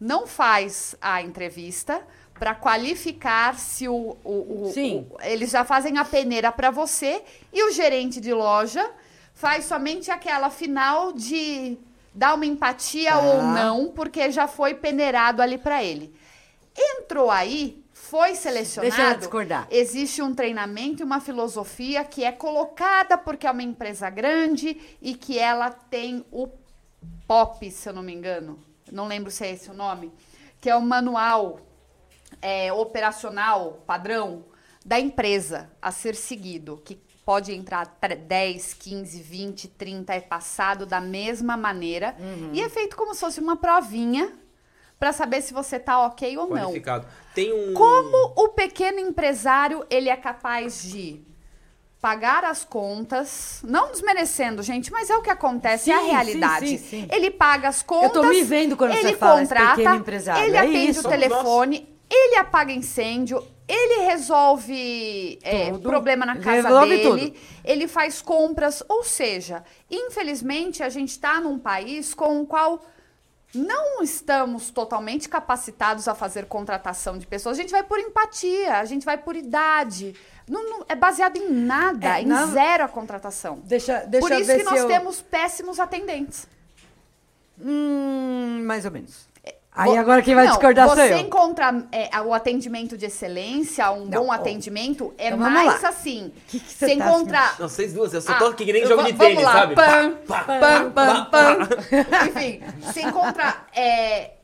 [0.00, 2.00] não faz a entrevista
[2.38, 5.06] para qualificar se o, o- o- Sim.
[5.10, 7.22] o- eles já fazem a peneira para você
[7.52, 8.90] e o gerente de loja
[9.32, 11.78] faz somente aquela final de
[12.14, 13.20] dar uma empatia Tá.
[13.20, 16.14] ou não, porque já foi peneirado ali para ele.
[16.76, 18.90] Entrou aí, foi selecionado.
[18.90, 19.66] Deixa ela discordar.
[19.70, 25.14] Existe um treinamento e uma filosofia que é colocada porque é uma empresa grande e
[25.14, 26.48] que ela tem o
[27.26, 28.58] POP, se eu não me engano.
[28.90, 30.12] Não lembro se é esse o nome.
[30.60, 31.58] Que é o manual
[32.42, 34.44] é, operacional padrão
[34.84, 36.80] da empresa a ser seguido.
[36.84, 42.14] Que pode entrar tre- 10, 15, 20, 30, é passado da mesma maneira.
[42.18, 42.50] Uhum.
[42.52, 44.32] E é feito como se fosse uma provinha
[44.98, 46.70] para saber se você tá ok ou não.
[47.34, 47.72] Tem um.
[47.74, 51.22] Como o pequeno empresário ele é capaz de
[52.00, 56.68] pagar as contas, não desmerecendo, gente, mas é o que acontece, é a Sim, realidade.
[56.68, 57.08] sim, sim, sim.
[57.10, 58.12] Ele paga as contas.
[58.12, 61.06] tô me vendo quando ele você fala contrata, pequeno empresário, ele é atende isso.
[61.06, 67.40] o telefone, ele apaga incêndio, ele resolve é, problema na casa resolve dele, tudo.
[67.64, 72.84] ele faz compras, ou seja, infelizmente a gente está num país com o qual
[73.54, 77.56] não estamos totalmente capacitados a fazer contratação de pessoas.
[77.56, 80.14] A gente vai por empatia, a gente vai por idade.
[80.48, 83.60] Não, não- é baseado em nada, É, em na- zero a contratação.
[83.64, 84.88] Deixa, deixa por isso que nós eu...
[84.88, 86.46] temos péssimos atendentes.
[87.60, 89.28] Hum, mais ou menos.
[89.76, 91.18] Aí agora quem vai Não, discordar sou Você eu.
[91.18, 95.88] encontra é, o atendimento de excelência, um Não, bom atendimento, é Então mais lá.
[95.88, 96.32] assim.
[96.46, 97.40] Que que você você tá encontra.
[97.58, 99.74] Não, vocês duas, eu só Ah, que nem jogo de tênis, lá, sabe?
[99.74, 101.24] pam, Pam, pam, pá.
[101.24, 101.68] pam.
[102.28, 104.34] Enfim, você encontra é,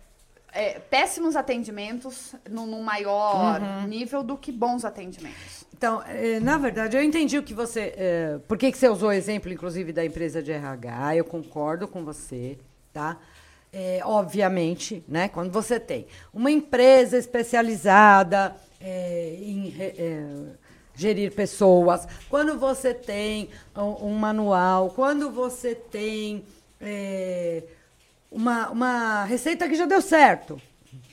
[0.52, 3.86] é, péssimos atendimentos num, num maior Uhum.
[3.86, 5.64] nível do que bons atendimentos.
[5.72, 7.94] Então, eh, na verdade, eu entendi o que você.
[7.96, 11.16] eh, por que, que você usou o exemplo, inclusive, da empresa de RH?
[11.16, 12.58] Eu concordo com você,
[12.92, 13.16] tá?
[13.72, 15.28] Eh, obviamente, né?
[15.28, 20.46] Quando você tem uma empresa especializada eh, em eh,
[20.96, 26.44] gerir pessoas, quando você tem um, um manual, quando você tem
[26.80, 27.62] eh,
[28.30, 30.60] uma, uma receita que já deu certo.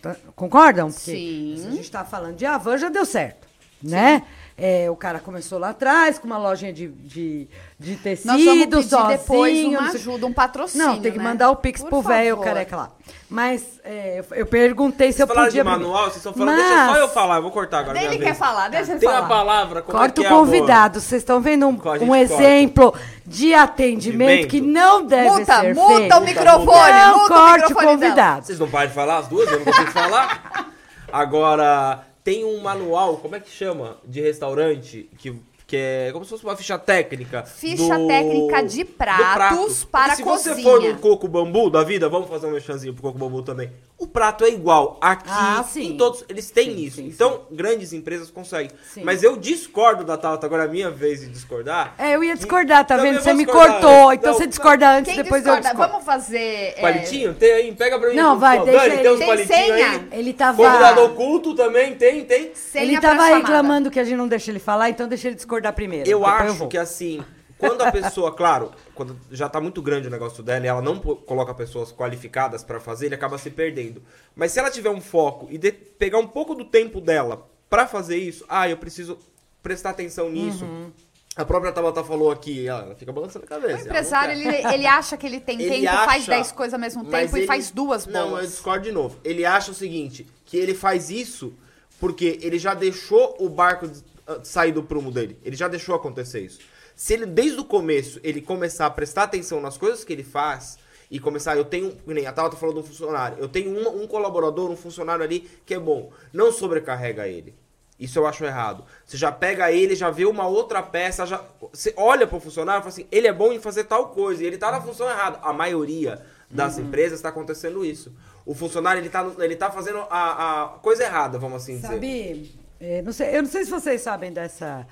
[0.02, 0.16] tá?
[0.36, 0.92] Concordam?
[0.92, 1.68] Porque Sim.
[1.68, 3.48] a gente está falando de Avan, já deu certo,
[3.84, 4.24] né?
[4.60, 7.48] É, o cara começou lá atrás com uma lojinha de, de,
[7.80, 9.08] de tecido, Nós vamos pedir sozinho.
[9.10, 11.24] depois uma ajuda, um patrocínio, Não, tem que né?
[11.24, 12.90] mandar o Pix Por pro velho careca lá.
[13.30, 15.64] Mas é, eu- eu perguntei se eu Vocês falaram podia...
[15.64, 16.56] de manual, vocês estão falando.
[16.58, 18.02] Mas- Deixa só eu falar, eu vou cortar agora.
[18.02, 18.38] Ele quer vez.
[18.40, 19.26] falar, deixa ele Tem falar.
[19.26, 20.46] a palavra, como Corta é que o é, amor?
[20.46, 21.02] convidado.
[21.02, 22.18] Vocês estão vendo um, A gente um corta.
[22.18, 22.96] exemplo
[23.28, 26.18] de atendimento que não deve Muta, ser muta feito.
[26.18, 27.92] o microfone, Não muta o corte o microfone dela.
[27.92, 28.46] convidado.
[28.48, 29.52] Vocês não param de falar as duas?
[29.52, 30.72] Eu não consigo falar.
[31.12, 33.96] Agora, tem um manual, como é que chama?
[34.06, 35.34] De restaurante, que,
[35.66, 37.44] que é como se fosse uma ficha técnica.
[37.44, 39.88] Ficha do- técnica de pratos prato.
[39.90, 40.70] para Porque a se você cozinha.
[40.70, 43.72] for no coco bambu da vida, vamos fazer um mexanzinho pro coco bambu também.
[44.00, 45.00] O prato é igual.
[45.02, 45.94] Aqui, Ah, sim.
[45.94, 46.96] em todos, eles têm Sim, isso.
[46.98, 48.70] sim, então, grandes empresas conseguem.
[48.94, 49.02] Sim.
[49.04, 51.96] Mas eu discordo da Tauta, agora é a minha vez de discordar.
[51.98, 53.16] É, eu ia discordar, tá vendo?
[53.16, 54.16] eu Você me discordar, cortou, né?
[54.16, 55.70] então Não, você discorda antes, Quem depois eu discorda?
[55.70, 55.92] discordo.
[55.94, 56.38] Vamos fazer...
[56.78, 57.34] é, Palitinho?
[57.34, 57.72] Tem aí?
[57.74, 58.16] Pega pra mim.
[58.16, 59.10] Não, vai, Dani, deixa tem ele.
[59.10, 59.90] uns Tem palitinhos senha?
[59.90, 60.08] aí.
[60.12, 60.58] Ele tava...
[60.64, 62.52] Convidado oculto também, tem, tem.
[62.54, 65.74] senha ele tava reclamando que a gente não deixa ele falar, então deixa ele discordar
[65.74, 66.08] primeiro.
[66.08, 66.68] Eu acho vou.
[66.68, 67.24] que assim,
[67.58, 71.00] quando a pessoa, claro, quando já tá muito grande o negócio dela e ela não
[71.00, 74.02] coloca pessoas qualificadas pra fazer, ele acaba se perdendo.
[74.36, 78.18] Mas se ela tiver um foco e pegar um pouco do tempo dela pra fazer
[78.18, 79.18] isso, ah, eu preciso
[79.62, 80.64] prestar atenção nisso.
[80.66, 80.92] Uhum.
[81.36, 83.84] A própria Tabata falou aqui, ela fica balançando a cabeça.
[83.84, 86.80] O empresário, ele, ele acha que ele tem Ele tempo, faz acha, 10 coisas ao
[86.80, 88.16] mesmo tempo e ele- faz duas boas.
[88.16, 89.20] Não, eu discordo de novo.
[89.24, 91.54] Ele acha o seguinte, que ele faz isso
[92.00, 93.88] porque ele já deixou o barco
[94.26, 95.38] ah, sair do prumo dele.
[95.44, 96.60] Ele já deixou acontecer isso.
[96.98, 100.80] Se ele, desde o começo, ele começar a prestar atenção nas coisas que ele faz
[101.12, 104.08] e começar, eu tenho, nem a Tauta falou de um funcionário, eu tenho um, um
[104.08, 106.12] colaborador, um funcionário ali que é bom.
[106.34, 107.54] Não sobrecarrega ele.
[108.00, 108.84] Isso eu acho errado.
[109.06, 112.82] Você já pega ele, já vê uma outra peça, já você olha pro funcionário e
[112.82, 115.38] fala assim, ele é bom em fazer tal coisa, e ele tá na função errada.
[115.44, 118.12] A maioria das empresas está acontecendo isso.
[118.44, 121.88] O funcionário, ele tá, ele tá fazendo a, a coisa errada, vamos assim dizer.
[121.90, 123.00] Sabe, é,
[123.36, 124.88] eu não sei se vocês sabem dessa,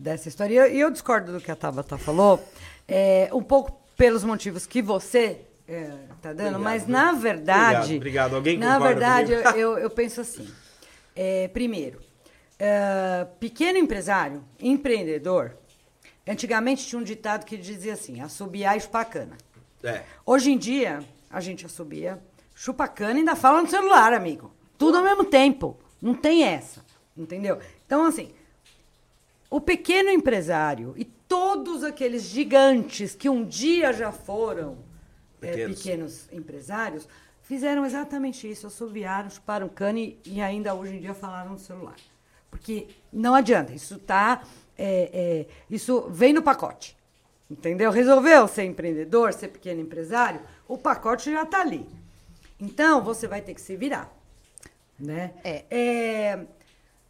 [0.00, 2.42] dessa história, e eu, eu discordo do que a Tabata falou,
[2.88, 5.90] é, um pouco pelos motivos que você é,
[6.22, 7.96] tá dando, Obrigado, mas na verdade...
[7.96, 8.34] Obrigado, obrigado.
[8.34, 10.48] Alguém Na verdade, eu, eu, eu penso assim,
[11.14, 12.00] é, primeiro,
[12.58, 15.56] é, pequeno empresário, empreendedor,
[16.26, 19.36] antigamente tinha um ditado que dizia assim, assobiar e chupar cana.
[19.84, 20.02] É.
[20.24, 22.18] Hoje em dia, a gente assobia,
[22.54, 24.50] chupa cana e ainda fala no celular, amigo.
[24.78, 25.78] Tudo ao mesmo tempo.
[26.00, 26.82] Não tem essa.
[27.16, 27.58] Entendeu?
[27.84, 28.30] Então, assim,
[29.50, 34.78] o pequeno empresário e todos aqueles gigantes que um dia já foram
[35.42, 35.76] é, Pequenos.
[35.76, 37.08] pequenos empresários
[37.42, 38.68] fizeram exatamente isso.
[38.68, 41.96] Assobiaram, chuparam cana e, e ainda hoje em dia falaram no celular.
[42.50, 43.72] Porque não adianta.
[43.72, 44.42] Isso tá.
[44.78, 46.96] é, é, isso vem no pacote.
[47.50, 47.90] Entendeu?
[47.90, 51.84] Resolveu ser empreendedor, ser pequeno empresário, o pacote já está ali.
[52.60, 54.12] Então, você vai ter que se virar.
[54.96, 55.32] Né?
[55.42, 56.38] É.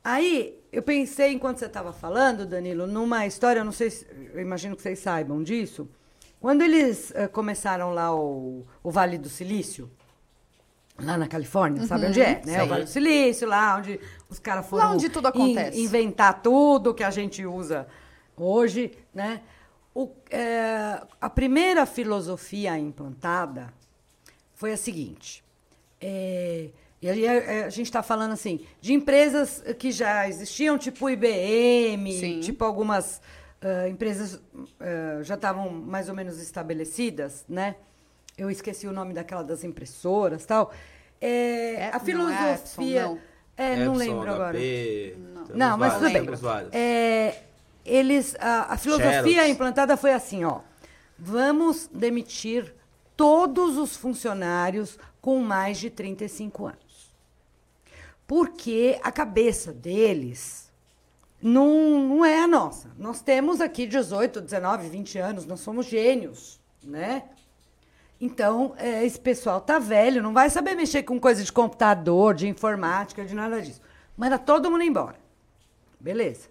[0.03, 4.41] aí, eu pensei, enquanto você estava falando, Danilo, numa história, eu não sei se, eu
[4.41, 5.89] imagino que vocês saibam disso.
[6.41, 9.91] Quando eles eh, começaram lá o, o Vale do Silício,
[10.99, 12.41] lá na Califórnia, sabe onde é?
[12.47, 12.59] Né?
[12.59, 12.69] O Sim.
[12.69, 15.81] Vale do Silício, lá onde os caras foram onde tudo in- acontece.
[15.83, 17.87] inventar tudo que a gente usa
[18.37, 19.43] hoje, né?
[19.95, 23.73] O, eh, a primeira filosofia implantada
[24.55, 25.43] foi a seguinte.
[26.01, 26.71] é,
[27.03, 32.13] e aí a, a gente está falando assim de empresas que já existiam, tipo IBM,
[32.13, 32.41] Sim.
[32.41, 33.21] tipo algumas
[33.63, 34.41] ah, empresas
[34.81, 37.77] ah, já estavam mais ou menos estabelecidas, né?
[38.37, 40.73] Eu esqueci o nome daquela das impressoras, tal.
[41.21, 43.19] É, É, a não é filosofia, Epson, não.
[43.57, 44.59] é, lembro agora.
[44.59, 45.57] HP, Não.
[45.57, 46.69] Não, mas vários, tudo bem.
[46.73, 47.43] É,
[47.85, 49.51] eles, a, a filosofia Xerox.
[49.51, 50.61] implantada foi assim, ó.
[51.19, 52.75] Vamos demitir
[53.15, 56.90] todos os funcionários com mais de 35 anos.
[58.31, 60.71] Porque a cabeça deles
[61.43, 62.89] não, não é a nossa.
[62.97, 67.25] Nós temos aqui 18, 19, 20 anos, nós somos gênios, né?
[68.21, 72.47] Então, é, esse pessoal tá velho, não vai saber mexer com coisa de computador, de
[72.47, 73.81] informática, de nada disso.
[74.17, 75.19] Manda todo mundo embora.
[75.99, 76.49] Beleza.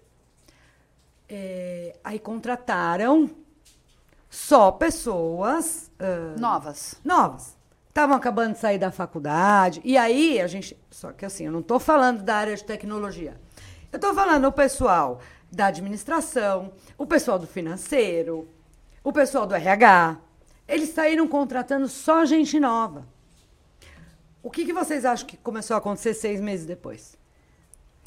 [1.30, 3.30] É, aí contrataram
[4.28, 7.00] só pessoas ah, Novas.
[7.02, 7.56] novas.
[7.90, 9.80] Estavam acabando de sair da faculdade.
[9.84, 10.76] E aí a gente.
[10.90, 13.38] Só que assim, eu não estou falando da área de tecnologia.
[13.92, 15.20] Eu estou falando o pessoal
[15.50, 18.48] da administração, o pessoal do financeiro,
[19.02, 20.18] o pessoal do RH.
[20.66, 23.06] Eles saíram contratando só gente nova.
[24.42, 27.18] O que, que vocês acham que começou a acontecer seis meses depois?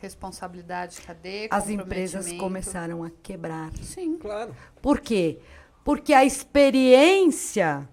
[0.02, 1.48] Responsabilidade, cadê?
[1.52, 3.72] As empresas começaram a quebrar.
[3.82, 4.18] Sim.
[4.18, 4.56] Claro.
[4.82, 5.40] Por quê?
[5.84, 7.88] Porque a experiência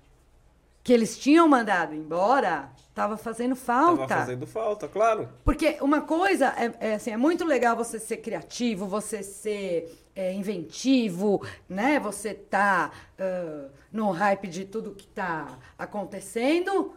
[0.90, 4.08] que eles tinham mandado embora estava fazendo falta.
[4.08, 5.28] Tava fazendo falta, claro.
[5.44, 10.32] Porque uma coisa é, é assim, é muito legal você ser criativo, você ser é,
[10.32, 12.00] inventivo, né?
[12.00, 16.92] Você tá ah, no hype de tudo que tá acontecendo,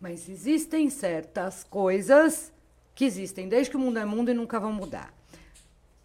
[0.00, 2.50] mas existem certas coisas
[2.94, 5.12] que existem desde que o mundo é mundo e nunca vão mudar.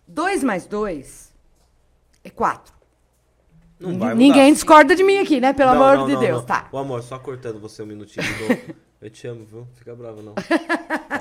[0.06, 1.34] Dois mais dois
[2.26, 2.81] é quatro.
[3.82, 5.54] Não vai Ninguém discorda de mim aqui, né?
[5.54, 6.46] Pelo Não, amor não, de não, Deus, não.
[6.46, 6.68] tá?
[6.72, 8.26] Ô, amor, só cortando você um minutinho.
[9.02, 9.68] Eu te amo, viu?
[9.74, 10.36] Fica brava, não.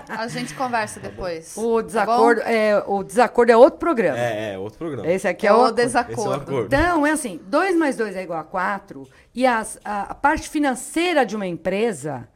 [0.06, 1.56] A gente conversa depois.
[1.56, 2.46] O tá desacordo, bom?
[2.46, 4.18] é, o desacordo é outro programa.
[4.18, 5.10] É, é, outro programa.
[5.10, 6.42] Esse aqui é é, o desacordo.
[6.42, 6.64] Esse é o.
[6.66, 10.46] Então, é assim, 2 mais 2 é igual a 4, e as- a, a parte
[10.50, 12.28] financeira de uma empresa,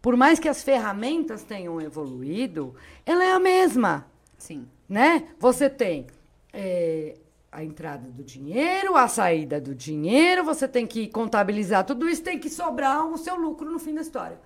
[0.00, 2.74] por mais que as ferramentas tenham evoluído,
[3.04, 4.06] ela é a mesma,
[4.38, 4.66] Sim.
[4.88, 5.24] né?
[5.38, 6.06] Você tem
[6.54, 7.16] é,
[7.54, 12.38] a entrada do dinheiro, a saída do dinheiro, você tem que contabilizar tudo isso, tem
[12.38, 14.40] que sobrar o seu lucro no fim da história,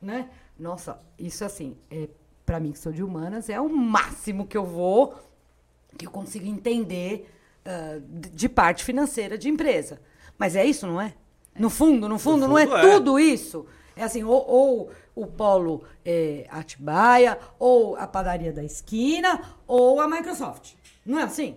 [0.00, 0.30] né?
[0.58, 2.08] Nossa, isso assim, é,
[2.46, 5.14] para mim que sou de humanas, é o máximo que eu vou
[5.96, 7.30] que eu consigo entender
[7.64, 7.98] ah,
[8.32, 10.00] de parte financeira de empresa.
[10.38, 11.14] Mas é isso, não é?
[11.58, 12.92] No fundo, no fundo, não é, fundo, é.
[12.92, 13.66] tudo isso.
[13.96, 20.06] É assim, ou, ou o polo é, Atibaia, ou a padaria da esquina, ou a
[20.06, 20.74] Microsoft.
[21.04, 21.56] Não é assim?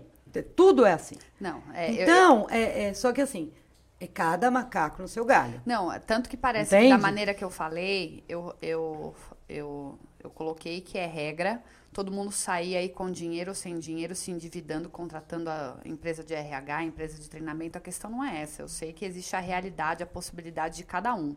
[0.56, 1.16] Tudo é assim.
[1.40, 3.52] Não, é, eu- então, é, é- só que assim,
[4.00, 5.62] é cada macaco no seu galho.
[5.66, 7.02] Não, é tanto que parece que da Entende?
[7.02, 9.16] maneira que eu falei, eu, eu,
[9.48, 11.62] eu, eu coloquei que é regra.
[11.92, 16.36] Todo mundo sair aí com dinheiro ou sem dinheiro, se endividando, contratando a empresa de
[16.36, 17.78] RH, a empresa de treinamento.
[17.80, 18.62] A questão não é essa.
[18.62, 21.36] Eu sei que existe a realidade, a possibilidade de cada um.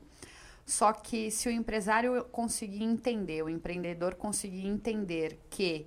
[0.64, 5.86] Só que se o empresário conseguir entender, o empreendedor conseguir entender que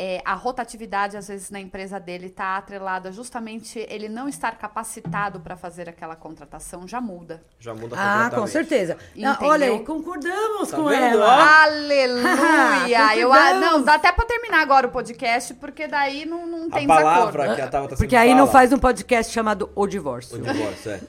[0.00, 5.40] é, a rotatividade, às vezes, na empresa dele está atrelada justamente ele não estar capacitado
[5.40, 7.42] para fazer aquela contratação, já muda.
[7.58, 8.96] Já muda Ah, com certeza.
[9.16, 11.26] Não, olha aí, concordamos Tá com vendo, ela.
[11.26, 11.40] ó?
[11.66, 13.16] Aleluia!
[13.18, 16.84] eu, ah, não, dá até para terminar agora o podcast, porque daí não, não tem
[16.84, 17.54] A palavra desacordo.
[17.56, 20.38] que a Tabata Porque sempre aí não fala- faz um podcast chamado O Divórcio.
[20.38, 21.00] O divórcio, é.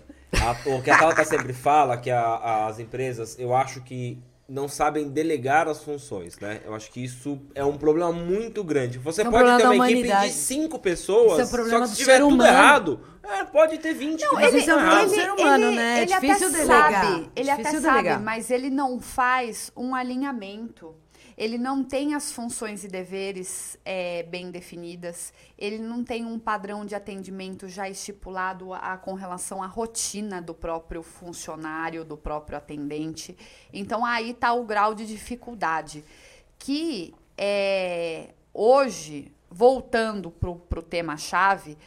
[0.42, 4.18] A- o que a Tabata sempre fala, que a- as empresas, eu acho que
[4.50, 6.62] não sabem delegar as funções, né?
[6.66, 8.98] Eu acho que isso é um problema muito grande.
[9.00, 11.88] Você É um pode ter uma equipe de cinco pessoas, Isso é um só que
[11.90, 12.50] se tiver tudo humano.
[12.50, 15.04] errado, é, pode ter 20 que Mas vai isso é um errado.
[15.08, 16.00] do ser humano, né?
[16.00, 16.94] É ele difícil até delegar.
[16.94, 18.22] Sabe, ele até Difícil sabe, delegar.
[18.22, 20.96] mas ele não faz um alinhamento.
[21.40, 25.32] Ele não tem as funções e deveres é, bem definidas.
[25.58, 30.54] Ele não tem um padrão de atendimento já estipulado a- com relação à rotina do
[30.54, 33.38] próprio funcionário, do próprio atendente.
[33.72, 36.04] Então aí está o grau de dificuldade.
[36.60, 41.78] Que é, hoje, voltando para o tema-chave,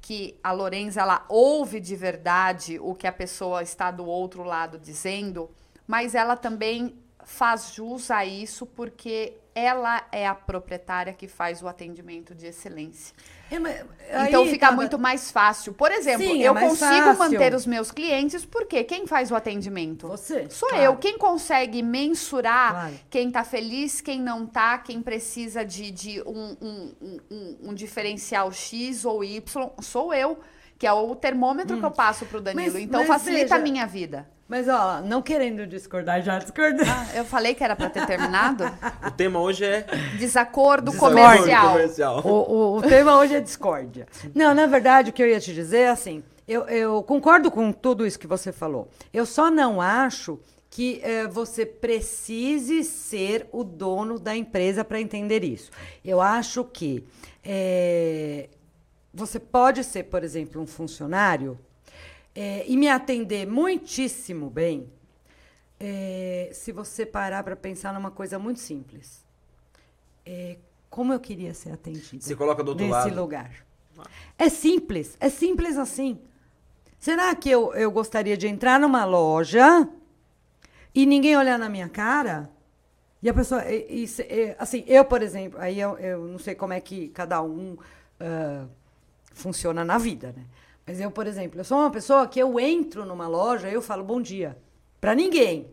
[0.00, 4.78] que a Lorenza ela ouve de verdade o que a pessoa está do outro lado
[4.78, 5.50] dizendo,
[5.86, 11.68] mas ela também faz jus a isso porque ela é a proprietária que faz o
[11.68, 13.14] atendimento de excelência.
[13.50, 15.74] É, então aí, fica Tabata, muito mais fácil.
[15.74, 17.18] Por exemplo, Sim, é eu mais consigo fácil.
[17.18, 20.08] manter os meus clientes porque quem faz o atendimento?
[20.08, 20.48] Você.
[20.48, 20.84] Sou claro.
[20.84, 20.96] eu.
[20.96, 22.94] Quem consegue mensurar Claro.
[23.10, 26.92] quem tá feliz, quem não tá, quem precisa de, de um, um,
[27.30, 30.38] um- um, diferencial X ou Y, sou eu.
[30.78, 32.70] Que é o termômetro que eu passo pro Danilo.
[32.70, 32.72] Hum.
[32.72, 34.28] Mas- então mas facilita a minha vida.
[34.52, 36.82] Mas, ó, não querendo discordar, já discordando.
[36.86, 38.64] Ah, eu falei que era pra ter terminado?
[39.08, 39.80] O tema hoje é
[40.18, 41.72] Desacordo, desacordo comercial.
[41.72, 42.20] comercial.
[42.22, 44.06] O, o- o tema hoje é discórdia.
[44.34, 47.72] Não, na verdade, o que eu ia te dizer é assim: eu, eu concordo com
[47.72, 48.90] tudo isso que você falou.
[49.10, 50.38] Eu só não acho
[50.68, 55.70] que eh, você precise ser o dono da empresa para entender isso.
[56.04, 57.06] Eu acho que
[57.42, 58.50] eh,
[59.14, 61.58] você pode ser, por exemplo, um funcionário
[62.34, 64.90] eh, e me atender muitíssimo bem
[65.80, 69.24] eh, se você parar para pensar numa coisa muito simples.
[70.24, 70.56] É,
[70.88, 73.16] como eu queria ser atendida Se coloca do outro nesse lado.
[73.20, 73.50] lugar.
[74.38, 76.18] É simples, é simples assim.
[76.98, 79.88] Será que eu, eu gostaria de entrar numa loja
[80.94, 82.48] e ninguém olhar na minha cara?
[83.22, 86.54] E a pessoa, e- e e, assim, eu, por exemplo, aí eu, eu não sei
[86.54, 87.76] como é que cada um
[88.20, 88.66] ah,
[89.34, 90.44] funciona na vida, né?
[90.86, 93.82] Mas eu, por exemplo, eu sou uma pessoa que eu entro numa loja e eu
[93.82, 94.56] falo bom dia.
[95.00, 95.70] Pra ninguém.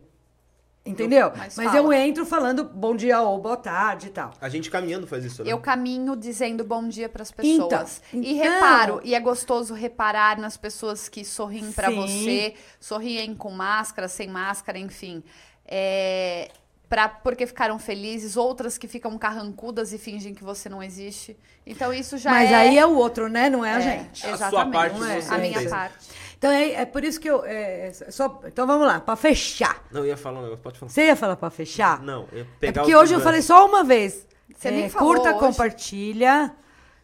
[0.84, 1.30] Entendeu?
[1.36, 1.76] Mas Mas, fala.
[1.78, 4.32] eu entro falando bom dia ou boa tarde e tal.
[4.40, 5.52] A gente caminhando faz isso, né?
[5.52, 8.00] Eu caminho dizendo bom dia para as pessoas.
[8.12, 13.34] Então, e então- reparo, e é gostoso reparar nas pessoas que sorriem para você, sorriem
[13.34, 15.22] com máscara, sem máscara, enfim.
[15.66, 16.50] É,
[16.90, 21.38] pra, porque ficaram felizes, outras que ficam carrancudas e fingem que você não existe.
[21.64, 22.54] Então isso já Mas é.
[22.56, 23.48] aí é o outro, né?
[23.48, 24.26] Não é a é, gente.
[24.26, 24.72] A sua Exatamente.
[24.72, 25.70] parte Não é, a minha fez.
[25.70, 25.94] parte.
[26.36, 27.44] Então é, é por isso que eu.
[27.44, 29.82] é, é só, então vamos lá, pra fechar.
[29.90, 30.90] Não, eu ia falar um negócio, pode falar.
[30.90, 32.02] Você ia falar pra fechar?
[32.02, 34.26] Não, eu ia É pegar porque os hoje eu falei só uma vez.
[34.56, 35.38] Você É, nem falou Curta, hoje.
[35.38, 36.52] compartilha.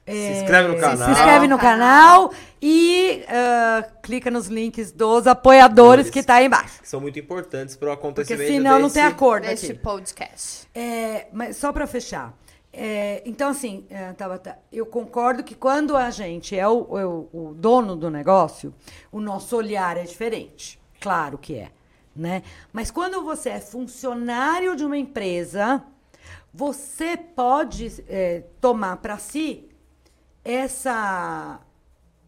[0.07, 1.11] É, inscreve no Se canal.
[1.11, 2.32] inscreve no canal
[2.62, 6.12] e ah, clica nos links dos apoiadores Dois.
[6.12, 6.80] que tá aí embaixo.
[6.80, 8.94] Que são muito importantes para o Porque acontecimento senão não desse...
[8.94, 9.80] tem acordo Deste aqui.
[9.80, 10.68] podcast.
[10.74, 12.32] É, mas só para fechar.
[12.72, 17.26] É, então, assim, é, Tabata, eu concordo que quando a gente é o, é o-
[17.32, 18.72] o dono do negócio,
[19.11, 20.78] o nosso olhar é diferente.
[21.00, 21.70] Claro que é.
[22.14, 22.42] Né?
[22.72, 25.82] Mas quando você é funcionário de uma empresa,
[26.52, 29.68] você pode é, tomar para si
[30.47, 31.61] essa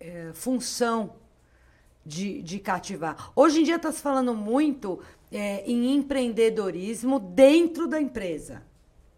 [0.00, 1.14] é, função
[2.04, 3.30] de, de cativar.
[3.36, 5.00] Hoje em dia está se falando muito
[5.30, 8.62] é, em empreendedorismo dentro da empresa.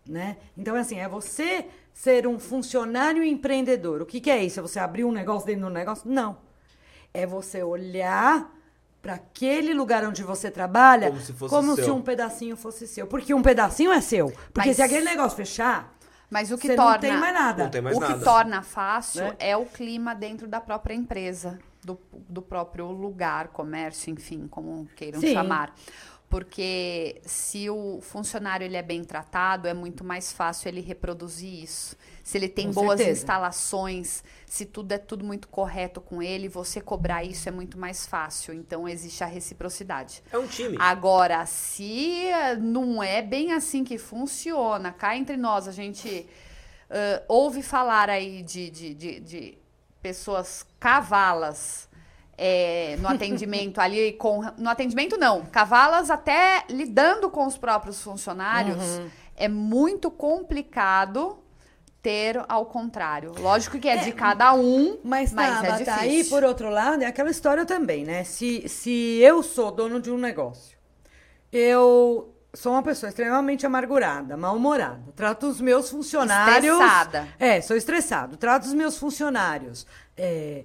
[0.07, 0.37] Né?
[0.57, 4.03] Então, assim, é você ser um funcionário empreendedor.
[4.03, 4.59] O que, que é isso?
[4.59, 6.11] É você abrir um negócio dentro do negócio?
[6.11, 6.39] Não.
[7.15, 8.55] É você olhar
[9.01, 11.85] para aquele lugar onde você trabalha Como se fosse como seu.
[11.85, 13.07] se um pedacinho fosse seu.
[13.07, 14.31] Porque um pedacinho é seu.
[14.53, 15.97] Porque Mas- se aquele negócio fechar,
[16.31, 16.93] Mas o que você torna.
[16.93, 17.65] não tem mais nada.
[17.65, 18.15] Não tem mais o nada.
[18.15, 19.37] que torna fácil Né?
[19.41, 25.21] é o clima dentro da própria empresa, do, do próprio lugar, comércio, enfim, como queiram
[25.21, 25.33] Sim.
[25.35, 25.75] chamar.
[26.31, 31.97] Porque se o funcionário ele é bem tratado, é muito mais fácil ele reproduzir isso.
[32.23, 33.19] Se ele tem Com boas certeza.
[33.19, 38.07] instalações, se tudo é tudo muito correto com ele, você cobrar isso é muito mais
[38.07, 38.55] fácil.
[38.55, 40.23] Então existe a reciprocidade.
[40.33, 40.77] É um time.
[40.79, 46.29] Agora, se eh, não é bem assim que funciona, cá entre nós, a gente
[46.89, 49.59] eh, ouve falar aí de, de, de, de
[50.01, 51.90] pessoas cavalas
[52.43, 54.43] eh, no atendimento ali com.
[54.57, 55.45] No atendimento, não.
[55.45, 58.83] Cavalas até lidando com os próprios funcionários.
[58.83, 59.11] Uhum.
[59.37, 61.39] É muito complicado
[62.01, 63.35] ter ao contrário.
[63.39, 66.01] Lógico que é, de cada um, Mas, mas, tá, é tá difícil.
[66.01, 68.25] aí, por outro lado, é aquela história também, né?
[68.25, 70.79] Se, se eu sou dono de um negócio,
[71.53, 75.13] eu sou uma pessoa extremamente amargurada, mal-humorada.
[75.15, 76.73] Trato os meus funcionários.
[76.73, 77.29] Estressada.
[77.39, 78.39] É, sou estressado.
[78.39, 79.87] Trato os meus funcionários
[80.17, 80.65] é, é,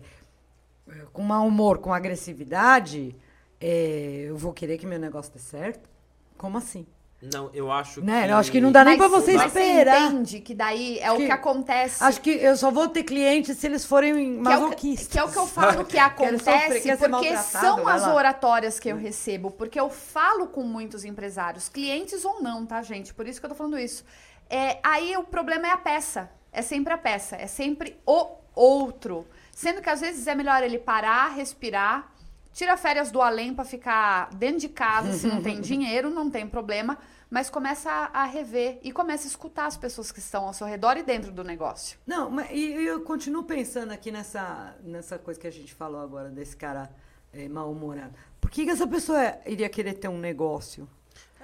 [1.13, 3.15] com mau humor, com agressividade.
[3.59, 5.89] é, eu vou querer que meu negócio dê certo?
[6.37, 6.85] Como assim?
[7.33, 8.25] Não, eu acho Né?
[8.25, 8.31] que...
[8.31, 9.97] Eu acho que não dá nem pra você mas esperar.
[10.01, 12.03] Você entende que daí é o Que- que acontece.
[12.03, 15.07] Acho que eu só vou ter clientes se eles forem que é, o que, masoquistas.
[15.07, 18.97] que é o que eu falo que acontece, sofrer, porque são as oratórias que eu
[18.97, 23.13] recebo, porque eu falo com muitos empresários, clientes ou não, tá, gente?
[23.13, 24.03] Por isso que eu tô falando isso.
[24.49, 26.29] É, aí o problema é a peça.
[26.51, 29.25] É sempre a peça, é sempre o outro.
[29.55, 32.11] Sendo que às vezes é melhor ele parar, respirar,
[32.53, 36.45] tira férias do além pra ficar dentro de casa, se não tem dinheiro, não tem
[36.45, 36.97] problema,
[37.29, 40.67] mas começa a, a rever e começa a escutar as pessoas que estão ao seu
[40.67, 41.97] redor e dentro do negócio.
[42.05, 46.01] Não, mas e- e eu continuo pensando aqui nessa, nessa coisa que a gente falou
[46.01, 46.91] agora, desse cara
[47.33, 48.13] é, mal-humorado.
[48.41, 50.87] Por que, que essa pessoa iria querer ter um negócio?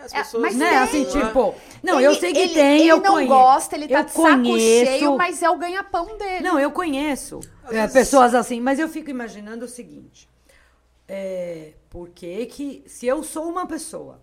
[0.03, 0.69] As É, pessoas mas né?
[0.69, 0.77] tem.
[0.77, 1.55] Assim, tipo.
[1.83, 4.03] Não, Ele- eu sei que ele- tem, ele eu não conhe- gosta, ele tá eu
[4.05, 6.41] de saco conheço- cheio, mas é o ganha-pão dele.
[6.43, 10.27] Não, eu conheço é, vezes- pessoas assim, mas eu fico imaginando o seguinte.
[11.07, 14.21] É, por que que, se eu sou uma pessoa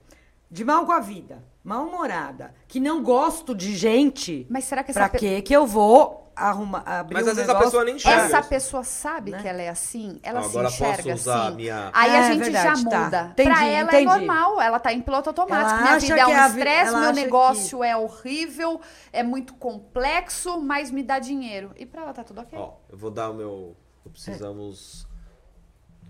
[0.50, 5.00] de mal com a vida, mal-humorada, que não gosto de gente, Mas será que essa,
[5.00, 7.70] pra pe- que que eu vou arrumar, abrir Mas um às vezes a negócio?
[7.70, 8.22] pessoa nem enxerga.
[8.22, 8.49] essa isso.
[8.49, 9.39] pessoa sabe Né?
[9.43, 10.20] que ela é assim?
[10.22, 11.49] Ela Ah, se agora posso enxerga usar assim?
[11.49, 12.99] a minha- Aí É, a gente verdade, já tá.
[13.05, 13.28] muda.
[13.32, 14.03] Entendi, pra ela entendi.
[14.03, 15.70] é normal, ela tá em piloto automático.
[15.70, 18.80] Ela Minha vida é que um estresse, meu negócio é horrível,
[19.12, 21.72] é muito complexo, mas me dá dinheiro.
[21.76, 22.59] E pra ela tá tudo ok.
[22.59, 23.76] Ó, eu vou dar o meu...
[24.12, 25.07] Precisamos...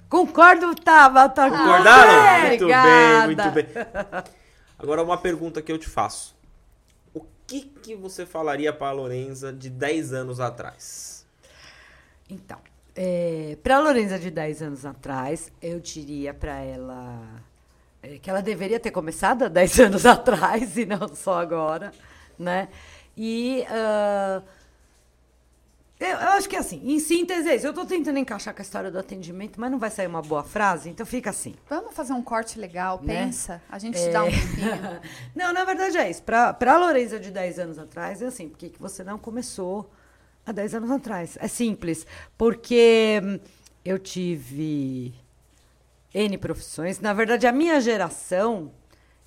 [0.09, 1.51] Concordo, Tabata.
[1.51, 2.13] Concordaram?
[2.13, 2.89] É, muito obrigada.
[3.27, 3.67] bem, muito bem.
[4.79, 6.38] Agora uma pergunta que eu te faço.
[7.49, 11.27] Que que você falaria pra Lorenza de 10 anos atrás?
[12.29, 12.59] Então,
[12.95, 17.43] é, para a Lorenza de 10 anos atrás, eu diria para ela
[18.03, 21.91] é, que ela deveria ter começado há 10 anos atrás e não só agora,
[22.39, 22.69] né?
[23.17, 24.43] E ah,
[26.01, 27.67] eu, eu acho que assim, em síntese, é isso.
[27.67, 30.43] eu estou tentando encaixar com a história do atendimento, mas não vai sair uma boa
[30.45, 31.55] frase, então fica assim.
[31.69, 33.25] Vamos fazer um corte legal, Né?
[33.25, 33.61] pensa.
[33.69, 34.11] A gente É.
[34.11, 35.01] dá um tempinho.
[35.35, 36.23] não, na verdade é isso.
[36.23, 39.91] Para a Lorenza de 10 anos atrás, é assim, por que você não começou
[40.47, 41.37] há 10 anos atrás?
[41.41, 43.39] É simples, porque hum,
[43.85, 45.13] eu tive
[46.15, 47.01] N profissões.
[47.01, 48.71] Na verdade, a minha geração,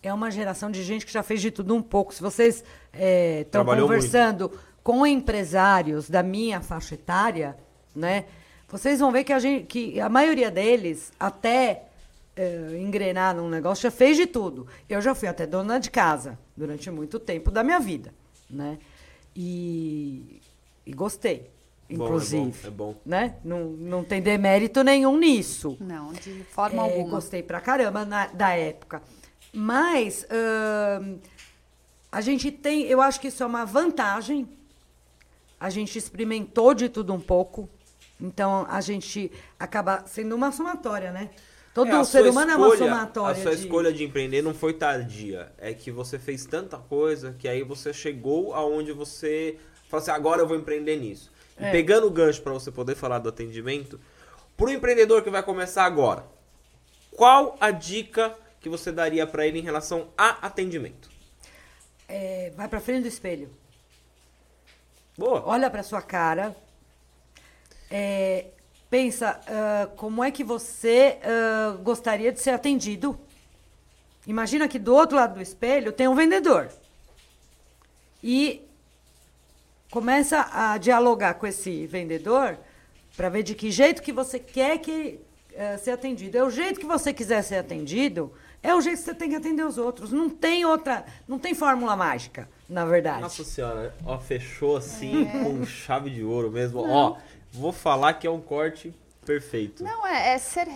[0.03, 2.13] é uma geração de gente que já fez de tudo um pouco.
[2.13, 2.63] Se vocês
[2.93, 4.51] estão Trabalhou conversando
[4.83, 7.57] com empresários da minha faixa etária,
[7.95, 8.25] né?
[8.67, 11.83] Vocês vão ver que a, gente, que a maioria deles, até
[12.35, 14.65] eh, engrenar num negócio, já fez de tudo.
[14.89, 18.13] Eu já fui até dona de casa durante muito tempo da minha vida,
[18.49, 18.77] né?
[19.35, 20.41] E,
[20.85, 21.47] e gostei, Bom,
[21.89, 22.41] é inclusive.
[22.41, 22.95] bom, é bom.
[23.05, 23.35] Né?
[23.43, 25.75] Não, não tem demérito nenhum nisso.
[25.79, 27.09] Não, de forma É, alguma.
[27.15, 29.01] Gostei pra caramba na- da época.
[29.53, 30.25] Mas
[32.11, 34.47] a gente tem, eu acho que isso é uma vantagem.
[35.61, 37.69] A gente experimentou de tudo um pouco.
[38.19, 41.29] Então a gente acaba sendo uma somatória, né?
[41.73, 43.39] Todo É, ser humano é uma escolha- somatória.
[43.39, 45.51] A sua de- escolha de empreender não foi tardia.
[45.59, 49.57] É que você fez tanta coisa que aí você chegou aonde você
[49.87, 51.31] falou assim, agora eu vou empreender nisso.
[51.59, 51.71] E É.
[51.71, 53.99] pegando o gancho para você poder falar do atendimento,
[54.57, 56.25] pro empreendedor que vai começar agora,
[57.11, 61.09] qual a dica que você daria para ele em relação a atendimento?
[62.07, 63.49] É, vai pra frente do espelho.
[65.21, 65.43] Boa.
[65.45, 66.55] Olha pra sua cara.
[67.91, 68.45] É,
[68.89, 73.15] pensa ah, como é que você ah, gostaria de ser atendido.
[74.25, 76.69] Imagina que do outro lado do espelho tem um vendedor.
[78.23, 78.67] E
[79.91, 82.57] começa a dialogar com esse vendedor
[83.15, 85.19] para ver de que jeito que você quer que
[85.53, 86.35] eh, ser atendido.
[86.37, 88.31] É o jeito que você quiser ser atendido,
[88.63, 90.11] é o jeito que você tem que atender os outros.
[90.11, 93.21] Não tem outra, não tem fórmula mágica, na verdade.
[93.21, 96.79] Nossa senhora, ó, fechou assim com chave de ouro mesmo.
[96.79, 97.17] Ó,
[97.51, 98.95] vou falar que é um corte
[99.25, 99.83] perfeito.
[99.83, 100.67] Não, é, é ser,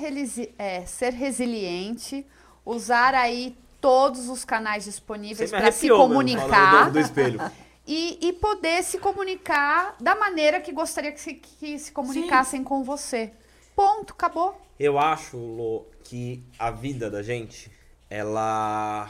[0.59, 2.25] é ser resiliente,
[2.65, 7.39] usar aí todos os canais disponíveis para se mesmo comunicar falando do, do espelho.
[7.87, 12.83] e, e poder se comunicar da maneira que gostaria que se, que se comunicassem com
[12.83, 13.31] você.
[13.73, 14.59] Ponto, acabou.
[14.77, 17.71] Eu acho, Lô, que a vida da gente,
[18.09, 19.09] ela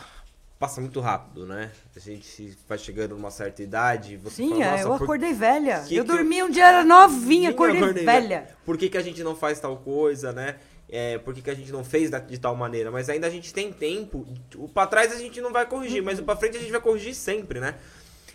[0.57, 1.71] passa muito rápido, né?
[1.95, 5.33] A gente vai chegando numa certa idade, você Sim, fala, é, "Nossa, eu por acordei
[5.33, 5.79] velha.
[5.87, 8.49] que eu que eu- dormi um dia, era novinha, Vinha, acordei, acordei velha.
[8.65, 10.55] Por que, que a gente não faz tal coisa, né?
[10.87, 12.91] É, por que, que a gente não fez de tal maneira?
[12.91, 14.25] Mas ainda a gente tem tempo.
[14.55, 16.79] O pra trás a gente não vai corrigir, mas o pra frente a gente vai
[16.81, 17.75] corrigir sempre, né?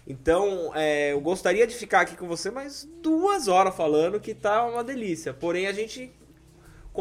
[0.06, 4.64] Então, é, eu gostaria de ficar aqui com você mais duas horas falando que tá
[4.66, 5.32] uma delícia.
[5.32, 6.10] Porém, a gente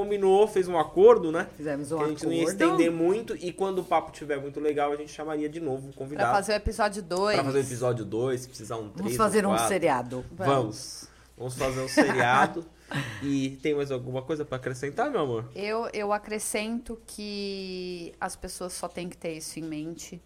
[0.03, 1.47] combinou, fez um acordo, né?
[1.57, 2.63] Fizemos um que a gente não ia acordo.
[2.63, 5.91] estender muito e quando o papo estiver muito legal, a gente chamaria de novo o
[5.91, 6.33] Pra convidado.
[6.35, 7.35] fazer o episódio 2.
[7.35, 10.25] Pra fazer o episódio 2, se precisar um 3 Vamos fazer um seriado.
[10.31, 11.05] Vamos.
[11.37, 12.65] Vamos fazer um seriado.
[13.21, 15.45] e tem mais alguma coisa pra acrescentar, meu amor?
[15.55, 20.21] Eu, eu acrescento que as pessoas só têm que ter isso em mente.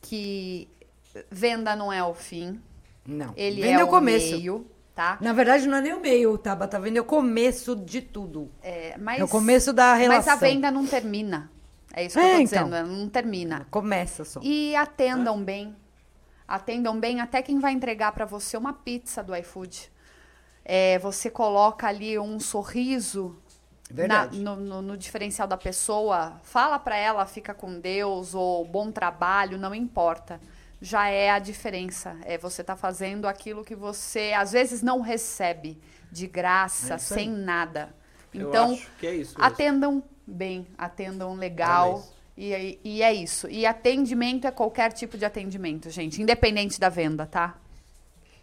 [0.00, 0.68] Que
[1.30, 2.60] venda não é o fim.
[3.06, 3.32] Não.
[3.36, 4.32] Ele Venda é o o começo.
[4.32, 4.66] meio,
[4.96, 5.18] tá?
[5.20, 6.72] Na verdade, não é nem o meio, Tabata.
[6.72, 6.96] Tá vendo?
[6.96, 8.50] É o começo de tudo.
[8.62, 10.32] É, mas, É o começo da relação.
[10.34, 11.48] Mas a venda não termina.
[11.92, 12.64] É isso que É, eu tô então.
[12.70, 13.66] dizendo, não termina.
[13.70, 14.40] Começa só.
[14.42, 15.76] E atendam bem.
[16.48, 19.90] Atendam bem até quem vai entregar pra você uma pizza do iFood.
[20.64, 23.36] É, você coloca ali um sorriso
[23.90, 28.90] na- no, no- no diferencial da pessoa, fala pra ela, fica com Deus, ou bom
[28.90, 30.40] trabalho, não importa.
[30.80, 32.16] Já é a diferença.
[32.24, 35.78] É você tá fazendo aquilo que você às vezes não recebe
[36.12, 37.94] de graça, É sem nada.
[38.32, 42.06] Eu Então, acho que é atendam bem, atendam legal.
[42.36, 43.48] E, e é isso.
[43.48, 47.58] E atendimento é qualquer tipo de atendimento, gente, independente da venda, tá?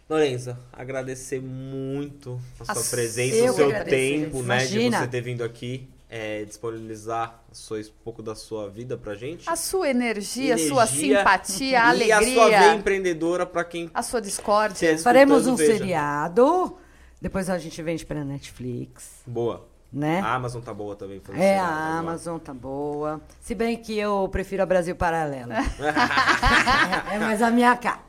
[0.08, 4.46] Lorenza, agradecer muito a sua As- presença, Eu o seu tempo, gente.
[4.48, 4.66] né?
[4.66, 4.98] De Imagina.
[4.98, 9.48] você ter vindo aqui, é, disponibilizar a sua- um pouco da sua vida pra gente.
[9.48, 13.64] A sua energia, a sua Energia simpatia, a E a sua veia alegria, empreendedora pra
[13.64, 14.74] quem a sua discórdia.
[14.92, 15.72] estiver Faremos um veja.
[15.72, 16.76] seriado.
[17.20, 19.66] Depois a gente vende pra Netflix, Boa.
[19.90, 20.20] né?
[20.20, 21.22] A Amazon tá boa também.
[21.34, 21.98] É, a agora.
[22.00, 23.20] Amazon tá boa.
[23.40, 25.52] Se bem que eu prefiro a Brasil Paralelo.
[27.12, 28.00] é mais a minha cara.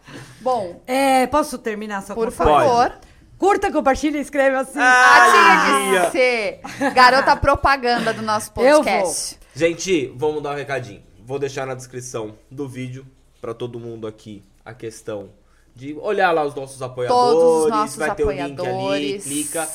[0.42, 2.94] Bom, É, posso terminar só por com favor.
[3.38, 4.80] Curta, compartilha e escreve assim.
[4.80, 6.06] Ah, tinha Alegria.
[6.06, 9.40] que ser garota propaganda do nosso Eu podcast.
[9.54, 11.04] Gente, vamos dar um recadinho.
[11.24, 13.06] Vou deixar na descrição do vídeo
[13.42, 15.32] pra todo mundo aqui a questão
[15.76, 17.34] de olhar lá os nossos apoiadores.
[17.34, 19.70] Todos os nossos vai ter o link ali, clica.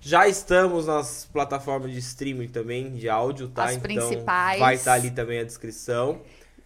[0.00, 3.64] Já estamos nas plataformas de streaming também, de áudio, tá?
[3.66, 4.58] As então principais.
[4.58, 6.20] vai estar ali também a descrição.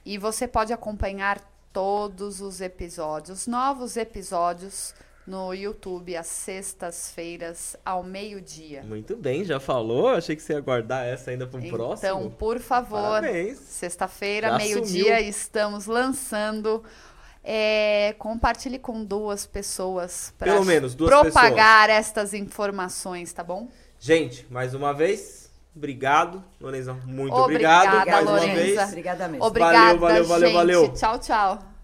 [0.04, 1.40] E você pode acompanhar
[1.72, 4.94] todos os episódios, novos episódios,
[5.26, 8.82] no YouTube, às sextas-feiras, ao meio-dia.
[8.84, 10.08] Muito bem, já falou?
[10.08, 12.30] Achei que você ia guardar essa ainda pro Então, próximo.
[12.30, 13.22] por favor,
[13.56, 16.84] sexta-feira, meio-dia, estamos lançando.
[17.42, 23.68] É, compartilhe com duas pessoas para Pelo menos duas propagar estas informações, tá bom?
[24.00, 25.46] Gente, mais uma vez,
[25.76, 26.94] Obrigado, Lorenza.
[27.04, 28.62] Muito Obrigada, obrigado mais uma Lorenza.
[28.62, 28.88] vez.
[28.88, 29.44] Obrigada mesmo.
[29.44, 30.56] Obrigada, valeu, valeu, gente.
[30.56, 30.92] valeu.
[30.94, 31.75] Tchau, tchau.